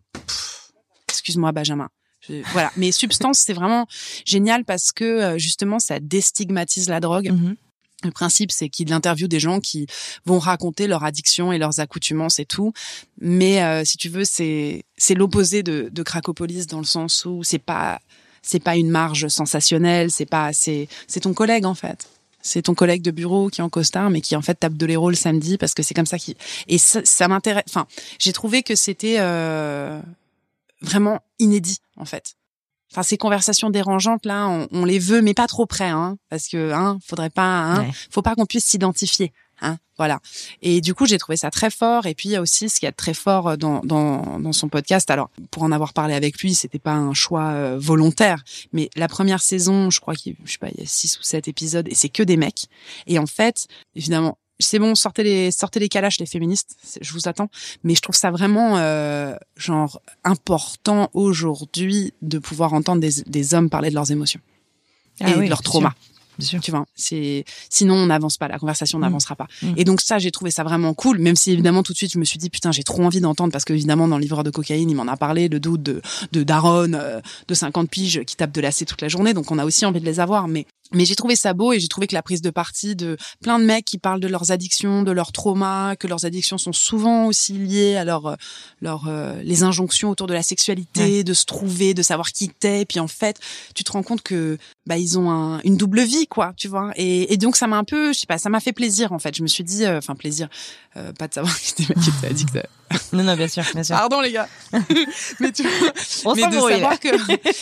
[1.08, 1.88] Excuse-moi Benjamin.
[2.28, 2.70] Je- voilà.
[2.76, 3.86] Mais Substance c'est vraiment
[4.24, 7.30] génial parce que euh, justement ça déstigmatise la drogue.
[7.32, 7.56] Mhm.
[8.04, 9.86] le principe, c'est qu'il interviewe des gens qui
[10.26, 12.72] vont raconter leur addiction et leurs accoutumances et tout.
[13.20, 17.42] Mais euh, si tu veux, c'est c'est l'opposé de, de Cracopolis dans le sens où
[17.42, 18.00] c'est pas
[18.42, 22.08] c'est pas une marge sensationnelle, c'est pas c'est c'est ton collègue en fait.
[22.46, 24.86] C'est ton collègue de bureau qui est en costard, mais qui en fait tape de
[24.86, 26.36] l'héros le samedi parce que c'est comme ça qui
[26.68, 27.64] et ça, ça m'intéresse.
[27.68, 27.86] Enfin,
[28.18, 30.00] j'ai trouvé que c'était euh,
[30.80, 32.34] vraiment inédit en fait.
[32.92, 36.46] Enfin, ces conversations dérangeantes là, on, on les veut, mais pas trop près, hein, parce
[36.48, 37.90] que hein, faudrait pas, hein, Ouais.
[38.10, 40.20] faut pas qu'on puisse s'identifier, hein, voilà.
[40.62, 42.06] Et du coup, j'ai trouvé ça très fort.
[42.06, 44.38] Et puis il y a aussi ce qu'il y a de très fort dans dans
[44.38, 45.10] dans son podcast.
[45.10, 49.08] Alors, pour en avoir parlé avec lui, c'était pas un choix euh, volontaire, mais la
[49.08, 51.88] première saison, je crois qu'il, je sais pas, il y a six ou sept épisodes,
[51.88, 52.66] et c'est que des mecs.
[53.06, 54.38] Et en fait, évidemment.
[54.58, 56.78] C'est bon, sortez les sortez les calaches, les féministes.
[57.02, 57.50] Je vous attends.
[57.84, 63.68] Mais je trouve ça vraiment euh, genre important aujourd'hui de pouvoir entendre des, des hommes
[63.68, 64.40] parler de leurs émotions
[65.20, 65.90] Ah et oui, de leurs traumas.
[65.90, 66.60] sûr, Bien sûr.
[66.60, 69.46] Tu vois, c'est sinon on n'avance pas, la conversation n'avancera pas.
[69.62, 69.72] Mm.
[69.76, 72.18] Et donc ça, j'ai trouvé ça vraiment cool, même si évidemment tout de suite je
[72.18, 74.50] me suis dit putain j'ai trop envie d'entendre parce que évidemment dans le livreur de
[74.50, 78.36] cocaïne il m'en a parlé, le doute de de Daron euh, de 50 piges qui
[78.36, 80.48] tape de lacet toute la journée, donc on a aussi envie de les avoir.
[80.48, 83.16] Mais mais j'ai trouvé ça beau et j'ai trouvé que la prise de parti de
[83.42, 86.72] plein de mecs qui parlent de leurs addictions, de leurs traumas, que leurs addictions sont
[86.72, 88.34] souvent aussi liées à leur, euh,
[88.80, 92.84] leur euh, les injonctions autour de la sexualité, de se trouver, de savoir qui t'es.
[92.84, 93.38] Puis en fait,
[93.74, 96.92] tu te rends compte que bah ils ont un, une double vie, quoi, tu vois.
[96.96, 99.18] Et, et donc ça m'a un peu, je sais pas, ça m'a fait plaisir en
[99.18, 99.36] fait.
[99.36, 100.48] Je me suis dit, euh, enfin plaisir,
[100.96, 102.58] euh, pas de savoir qui était qui étaient addicts.
[103.12, 103.96] Non, non, bien sûr, bien sûr.
[103.96, 104.48] Pardon les gars.
[105.40, 105.92] mais tu vois,
[106.24, 107.08] On mais de savoir que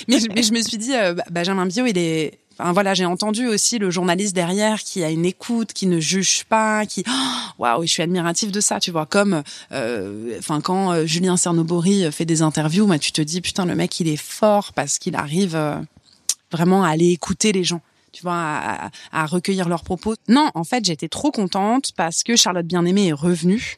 [0.07, 2.94] mais, je- mais je me suis dit euh, bah, Benjamin Bio il est Enfin voilà,
[2.94, 7.05] j'ai entendu aussi le journaliste derrière qui a une écoute, qui ne juge pas, qui
[7.59, 9.07] waouh, je suis admirative de ça, tu vois.
[9.07, 9.42] Comme
[9.72, 13.74] euh, enfin quand euh, Julien Cernobori fait des interviews, bah, tu te dis putain le
[13.74, 15.76] mec il est fort parce qu'il arrive euh,
[16.52, 17.80] vraiment à aller écouter les gens.
[18.12, 20.14] Tu vois, à- à recueillir leurs propos.
[20.28, 23.74] Non, en fait, j'étais trop contente parce que Charlotte Bien-Aimée est revenue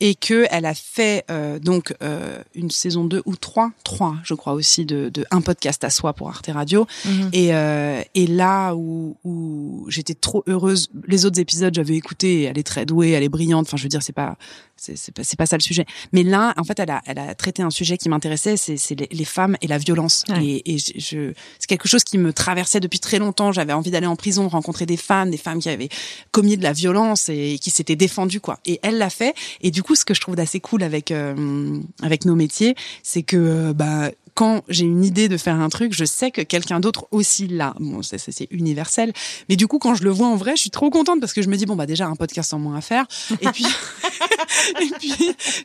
[0.00, 4.34] et que elle a fait euh, donc euh, une saison 2 ou 3, 3 je
[4.34, 6.86] crois aussi de, de un podcast à soi pour Arte Radio.
[7.06, 7.30] Mhm.
[7.32, 12.58] et, euh, et là où, où j'étais trop heureuse les autres épisodes j'avais écouté elle
[12.58, 13.66] est très douée elle est brillante.
[13.66, 14.36] Enfin je veux dire c'est pas
[14.76, 15.86] c'est pas pas ça le sujet.
[16.12, 18.94] Mais là en fait elle a elle a traité un sujet qui m'intéressait c'est c'est
[18.94, 20.24] les, les femmes et la violence.
[20.28, 20.44] Ouais.
[20.44, 23.50] et, et je, je- c'est quelque chose qui me traversait depuis très longtemps.
[23.52, 25.88] J'avais envie d'aller en prison rencontrer des femmes des femmes qui avaient
[26.32, 28.58] commis de la violence et qui s'étaient défendues quoi.
[28.66, 29.34] Et elle l'a fait.
[29.62, 33.22] Et du coup ce que je trouve d'assez cool avec euh, avec nos métiers c'est
[33.22, 36.78] que euh, bah quand j'ai une idée de faire un truc, je sais que quelqu'un
[36.78, 37.74] d'autre aussi l'a.
[37.80, 39.14] Bon, c'est- c'est universel.
[39.48, 41.40] Mais du coup, quand je le vois en vrai, je suis trop contente parce que
[41.40, 43.06] je me dis, bon, bah, déjà, un podcast en moins à faire.
[43.40, 43.64] Et puis,
[44.82, 45.14] et puis,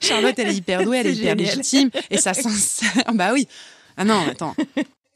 [0.02, 1.38] Charlotte, elle est hyper douée, elle est, hyper génial.
[1.58, 1.90] légitime.
[2.10, 3.12] Et ça s'insère.
[3.14, 3.46] Bah oui.
[3.98, 4.56] Ah non, attends.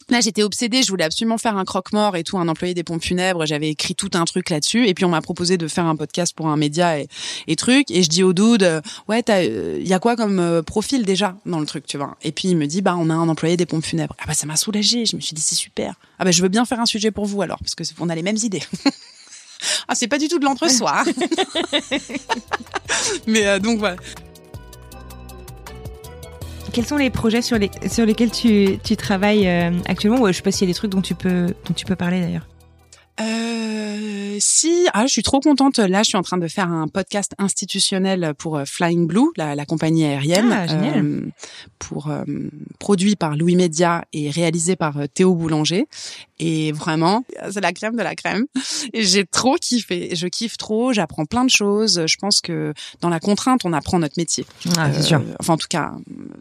[0.09, 3.03] Là, j'étais obsédée, je voulais absolument faire un croque-mort et tout, un employé des pompes
[3.03, 3.47] funèbres.
[3.47, 4.87] J'avais écrit tout un truc là-dessus.
[4.87, 7.89] Et puis, on m'a proposé de faire un podcast pour un média et, truc.
[7.89, 11.35] Et je dis au dude, euh, ouais, il y a quoi comme euh, profil déjà
[11.47, 12.17] dans le truc, tu vois?
[12.21, 14.15] Et puis, il me dit, bah, on a un employé des pompes funèbres.
[14.19, 15.07] Ah bah, ça m'a soulagée.
[15.07, 15.95] Je me suis dit, c'est super.
[16.19, 18.15] Ah bah, je veux bien faire un sujet pour vous alors, parce que on a
[18.15, 18.63] les mêmes idées.
[19.87, 21.03] ah, c'est pas du tout de l'entre-soi.
[21.03, 21.05] hein.
[23.27, 23.97] Mais euh, donc, voilà.
[26.75, 30.27] Quels sont les projets sur, les, sur lesquels tu, tu travailles euh, actuellement?
[30.27, 32.19] Je sais pas s'il y a des trucs dont tu peux, dont tu peux parler
[32.19, 32.45] d'ailleurs.
[33.21, 35.79] Euh, si, ah, je suis trop contente.
[35.79, 39.55] Là, je suis en train de faire un podcast institutionnel pour euh, Flying Blue, la,
[39.55, 41.05] la compagnie aérienne, Ah, génial.
[41.05, 41.21] euh,
[41.79, 42.23] pour euh,
[42.79, 45.87] produit par Louis Média et réalisé par Théo Boulanger.
[46.39, 48.45] Et vraiment, c'est la crème de la crème.
[48.93, 50.13] Et j'ai trop kiffé.
[50.15, 50.91] Je kiffe trop.
[50.91, 52.05] J'apprends plein de choses.
[52.05, 54.45] Je pense que dans la contrainte, on apprend notre métier.
[54.77, 55.21] Ah, sûr.
[55.39, 55.93] Enfin, en tout cas,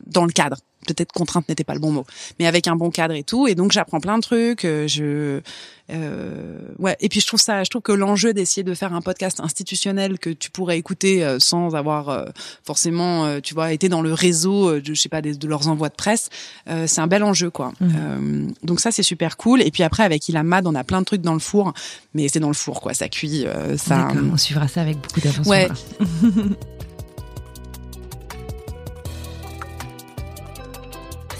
[0.07, 0.57] dans le cadre.
[0.85, 2.05] Peut-être contrainte n'était pas le bon mot,
[2.39, 3.47] mais avec un bon cadre et tout.
[3.49, 4.65] Et donc j'apprends plein de trucs.
[4.65, 5.41] euh, Je
[5.91, 6.97] euh, ouais.
[7.01, 10.19] Et puis je trouve ça, je trouve que l'enjeu d'essayer de faire un podcast institutionnel
[10.19, 12.25] que tu pourrais écouter euh, sans avoir
[12.65, 15.95] forcément, tu vois, été dans le réseau, de, je sais pas, de leurs envois de
[15.95, 16.31] presse,
[16.69, 17.73] euh, c'est un bel enjeu quoi.
[17.83, 19.61] Euh, donc ça c'est super cool.
[19.63, 21.75] Et puis après avec Ilamad, on a plein de trucs dans le four,
[22.15, 23.45] mais c'est dans le four quoi, ça cuit,
[23.77, 24.09] ça.
[24.33, 25.51] On suivra ça avec beaucoup d'attention.
[25.51, 25.69] Ouais.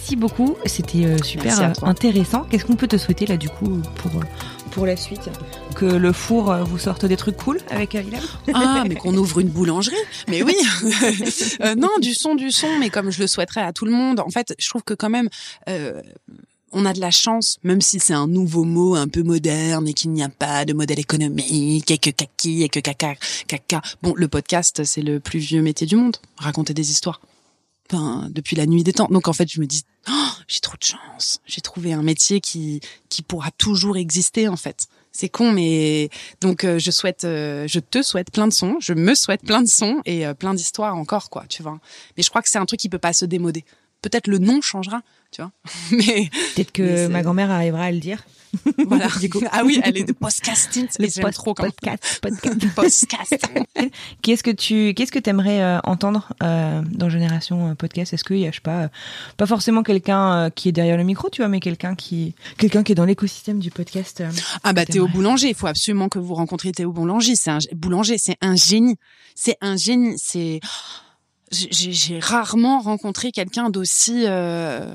[0.05, 2.45] Merci beaucoup, c'était euh, super euh, intéressant.
[2.51, 4.25] Qu'est-ce qu'on peut te souhaiter là du coup pour, euh,
[4.71, 5.31] pour la suite?
[5.77, 8.21] Que le four vous sorte des trucs cool avec Ilam
[8.53, 9.97] Ah, mais qu'on ouvre une boulangerie.
[10.29, 10.57] Mais oui.
[11.79, 14.21] Non, du son, du son, mais comme je le souhaiterais à tout le monde.
[14.21, 15.31] En fait, je trouve que quand même,
[16.71, 19.95] on a de la chance, même si c'est un nouveau mot un peu moderne et
[19.95, 23.15] qu'il n'y a pas de modèle économique et que kaki et que caca,
[23.47, 23.81] caca.
[24.03, 26.19] Bon, le podcast, c'est le plus vieux métier du monde.
[26.37, 27.23] Raconter des histoires.
[27.91, 29.09] Enfin, depuis la nuit des temps.
[29.11, 31.41] Donc en fait, je me dis, oh, j'ai trop de chance.
[31.47, 34.87] J'ai trouvé un métier qui qui pourra toujours exister en fait.
[35.17, 36.11] C'est con, mais
[36.41, 39.63] donc euh, je souhaite, euh, je te souhaite plein de sons, je me souhaite plein
[39.63, 41.79] de sons et euh, plein d'histoires encore quoi, tu vois.
[42.17, 43.65] Mais je crois que c'est un truc qui peut pas se démoder.
[44.03, 45.53] Peut-être le nom changera, tu vois.
[45.93, 48.25] Mais Peut-être que Mais ma grand-mère arrivera à le dire.
[48.87, 49.09] voilà.
[49.21, 49.41] Du coup.
[49.53, 50.87] Ah oui, elle est de podcasting.
[50.99, 52.57] Le post- trop quand podcast, podcast.
[52.75, 53.47] podcast.
[54.23, 58.13] Qu'est-ce que tu qu'est-ce que t'aimerais euh, entendre euh, dans Génération euh, Podcast?
[58.15, 58.89] Est-ce qu'il y a je sais pas euh,
[59.37, 62.83] pas forcément quelqu'un euh, qui est derrière le micro, tu vois, mais quelqu'un qui quelqu'un
[62.83, 64.31] qui est dans l'écosystème du podcast euh,
[64.63, 67.35] Ah bah Théo Boulanger, il faut absolument que vous rencontriez Théo Boulanger.
[67.37, 68.97] C'est un Boulanger, c'est un génie.
[69.35, 70.15] C'est un génie.
[70.17, 70.61] C'est
[71.53, 74.87] j'ai j'ai rarement rencontré quelqu'un d'aussi euh,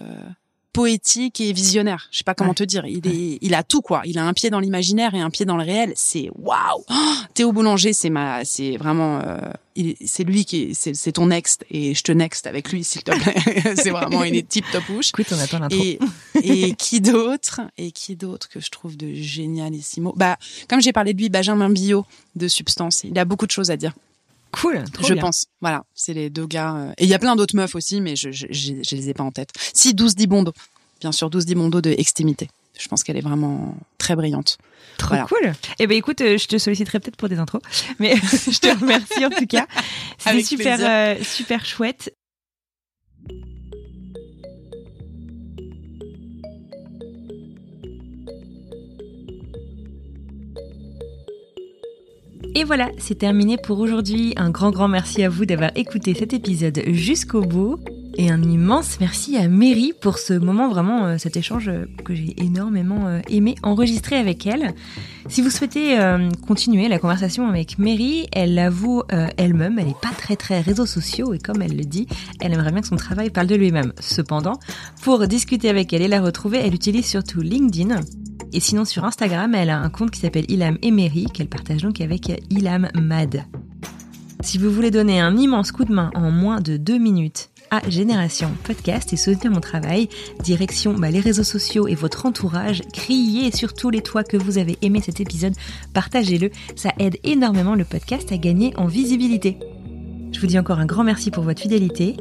[0.80, 2.08] poétique et visionnaire.
[2.12, 2.56] Je sais pas comment Ouais.
[2.56, 2.86] te dire.
[2.86, 4.02] Il est, il a tout quoi.
[4.06, 5.92] Il a un pied dans l'imaginaire et un pied dans le réel.
[5.96, 6.84] C'est waouh.
[6.90, 6.94] Oh,
[7.34, 9.38] Théo Boulanger, c'est ma, c'est vraiment, euh,
[10.06, 13.12] c'est lui qui, est- c'est ton next et je te next avec lui s'il te
[13.12, 13.76] plaît.
[13.76, 15.10] c'est vraiment, il est tip top ouche.
[15.10, 15.78] Écoute, on attend l'intro.
[15.82, 16.00] Et,
[16.44, 17.62] et qui d'autre?
[17.78, 20.14] Et qui d'autre que je trouve de génialissimo?
[20.16, 20.38] Bah,
[20.70, 22.06] comme j'ai parlé de lui, Benjamin Billot
[22.36, 23.04] de Substance.
[23.04, 23.94] Il a beaucoup de choses à dire,
[24.52, 25.22] Cool, trop je bien.
[25.22, 25.46] pense.
[25.62, 26.76] Voilà, c'est les deux gars.
[26.76, 29.10] euh, Et il y a plein d'autres meufs aussi, mais je, je, je, je les
[29.10, 29.52] ai pas en tête.
[29.74, 30.54] Si, 12 Dibondo.
[31.02, 32.50] Bien sûr, 12 Dibondo de Extimité.
[32.78, 34.58] Je pense qu'elle est vraiment très brillante.
[34.98, 35.26] Trop Voilà.
[35.26, 35.54] cool.
[35.80, 37.62] Eh ben écoute, euh, je te solliciterai peut-être pour des intros,
[38.00, 39.68] mais je te remercie en tout cas.
[40.18, 42.14] C'était super euh, super chouette.
[52.56, 54.34] Et voilà, c'est terminé pour aujourd'hui.
[54.36, 57.78] Un grand grand merci à vous d'avoir écouté cet épisode jusqu'au bout.
[58.16, 62.14] Et un immense merci à Mary pour ce moment, vraiment, euh, cet échange euh, que
[62.14, 64.74] j'ai énormément euh, aimé enregistrer avec elle.
[65.30, 65.96] Si vous souhaitez
[66.48, 69.04] continuer la conversation avec Mary, elle l'avoue
[69.38, 72.08] elle-même, elle n'est pas très très réseaux sociaux et comme elle le dit,
[72.40, 73.94] elle aimerait bien que son travail parle de lui-même.
[74.00, 74.60] Cependant,
[75.04, 78.02] pour discuter avec elle et la retrouver, elle utilise surtout LinkedIn.
[78.54, 82.02] Et sinon sur Instagram, elle a un compte qui s'appelle Ilham Emery, qu'elle partage donc
[82.02, 83.46] avec Ilham Mad.
[84.42, 87.88] Si vous voulez donner un immense coup de main en moins de deux minutes à
[87.90, 90.10] Génération Podcast et soutenir mon travail,
[90.44, 94.58] direction bah, les réseaux sociaux et votre entourage, criez sur tous les toits que vous
[94.58, 95.54] avez aimé cet épisode,
[95.94, 99.58] partagez-le, ça aide énormément le podcast à gagner en visibilité.
[100.32, 102.16] Je vous dis encore un grand merci pour votre fidélité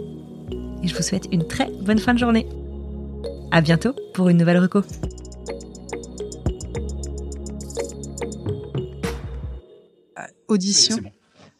[0.82, 2.46] et je vous souhaite une très bonne fin de journée.
[3.50, 4.82] À bientôt pour une nouvelle reco.
[10.48, 10.96] Audition.
[10.98, 11.12] Bon.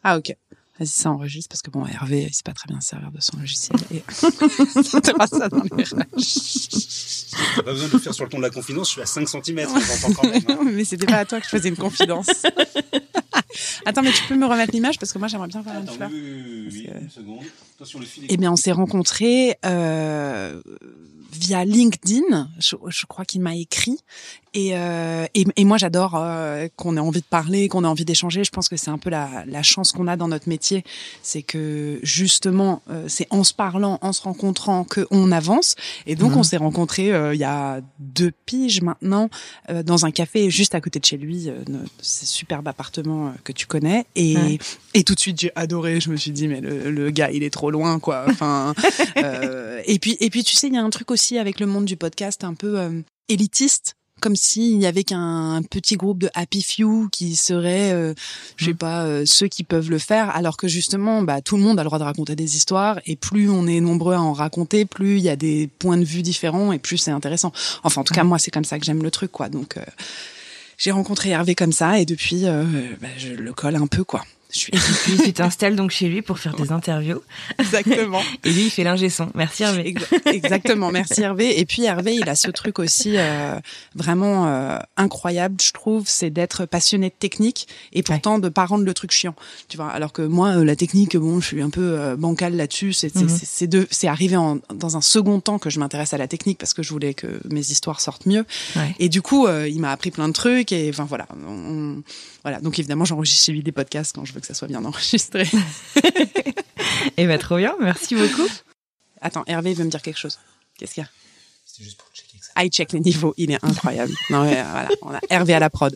[0.03, 0.35] Ah, ok.
[0.79, 3.19] Vas-y, ça enregistre parce que bon, Hervé, il sait pas très bien se servir de
[3.19, 3.77] son logiciel.
[3.91, 3.99] Et...
[5.13, 5.69] Pas ça dans les.
[5.69, 9.05] T'as pas besoin de le faire sur le ton de la confidence, je suis à
[9.05, 10.41] 5 cm, j'entends quand même.
[10.47, 10.59] hein.
[10.73, 12.27] mais c'était pas à toi que je faisais une confidence.
[13.85, 15.93] Attends, mais tu peux me remettre l'image parce que moi j'aimerais bien faire une Attends,
[15.93, 16.09] fleur.
[16.11, 17.39] oui, oui, oui, oui, Parce que- une seconde.
[17.75, 20.61] Attention, le fil Eh bien, on s'est rencontrés euh,
[21.39, 22.49] via LinkedIn.
[22.59, 23.97] Je, je crois qu'il m'a écrit.
[24.55, 28.03] Et, euh, et, et moi, j'adore euh, qu'on ait envie de parler, qu'on ait envie
[28.05, 28.43] d'échanger.
[28.43, 30.83] Je pense que c'est un peu la, la chance qu'on a dans notre métier,
[31.21, 35.75] c'est que justement, euh, c'est en se parlant, en se rencontrant, que on avance.
[36.07, 39.29] Et donc, on s'est rencontrés euh, il y a deux piges maintenant
[39.69, 41.53] euh, dans un café juste à côté de chez lui, euh,
[42.01, 44.05] ce superbe appartement que tu connais.
[44.15, 44.57] Et, Ouais.
[44.95, 45.99] et tout de suite, j'ai adoré.
[46.01, 48.25] Je me suis dit, mais le, le gars, il est trop loin, quoi.
[48.27, 48.73] Enfin,
[49.17, 51.65] euh, et puis, et puis, tu sais, il y a un truc aussi avec le
[51.65, 53.95] monde du podcast un peu euh, élitiste.
[54.21, 58.13] Comme s'il n'y avait qu'un petit groupe de happy few qui seraient, euh,
[58.57, 61.63] je sais pas, euh, ceux qui peuvent le faire, alors que justement, bah, tout le
[61.63, 64.33] monde a le droit de raconter des histoires, et plus on est nombreux à en
[64.33, 67.53] raconter, plus il y a des points de vue différents, et plus c'est intéressant.
[67.83, 69.47] Enfin, en tout cas, moi, c'est comme ça que j'aime le truc, quoi.
[69.47, 69.85] Donc, euh,
[70.77, 74.25] j'ai rencontré Hervé comme ça, et depuis, bah, je le colle un peu, quoi.
[74.51, 77.21] Je suis Et puis tu t'installes donc chez lui pour faire des interviews.
[77.59, 78.21] exactement.
[78.43, 79.29] Et lui, il fait l'ingé son.
[79.35, 79.93] Merci Hervé.
[79.93, 81.59] Exa- Exactement, merci Hervé.
[81.59, 83.59] Et puis Hervé, il a ce truc aussi euh,
[83.95, 88.85] vraiment euh, incroyable, je trouve, c'est d'être passionné de technique et pourtant de pas rendre
[88.85, 89.35] le truc chiant.
[89.67, 92.55] Tu vois, alors que moi, euh, la technique, bon, je suis un peu euh, bancale
[92.55, 92.93] là-dessus.
[92.93, 96.57] C'est de- c'est arrivé en- dans un second temps que je m'intéresse à la technique
[96.57, 98.45] parce que je voulais que mes histoires sortent mieux.
[98.75, 98.95] Ouais.
[98.99, 101.51] Et du coup, euh, il m'a appris plein de trucs et enfin voilà, on-
[101.97, 102.03] on-
[102.43, 102.59] voilà.
[102.61, 105.47] Donc évidemment, j'enregistre chez lui des podcasts quand je veux que ça soit bien enregistré.
[107.17, 108.47] Et bah trop bien, merci beaucoup.
[109.21, 110.39] Attends, Hervé veut me dire quelque chose.
[110.77, 111.09] Qu'est-ce qu'il y a?
[111.65, 112.51] C'était juste pour checker ça.
[112.55, 114.13] Ah, il check les niveaux, il est incroyable.
[114.29, 115.95] non, mais, euh, voilà, on a Hervé à la prod.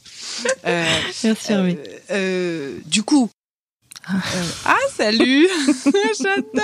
[0.65, 0.85] Euh,
[1.23, 1.79] Merci Hervé.
[1.79, 3.29] euh, euh, du coup.
[4.09, 4.13] euh,
[4.65, 5.47] ah, salut
[6.21, 6.63] J'adore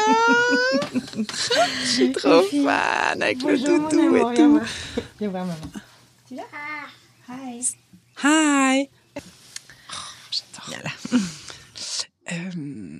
[1.84, 4.59] Je suis trop fan avec le toutou et tout.
[5.19, 5.59] Viens voir maman.
[8.21, 9.21] Hi oh,
[10.32, 11.30] J'adore.
[12.32, 12.99] Euh,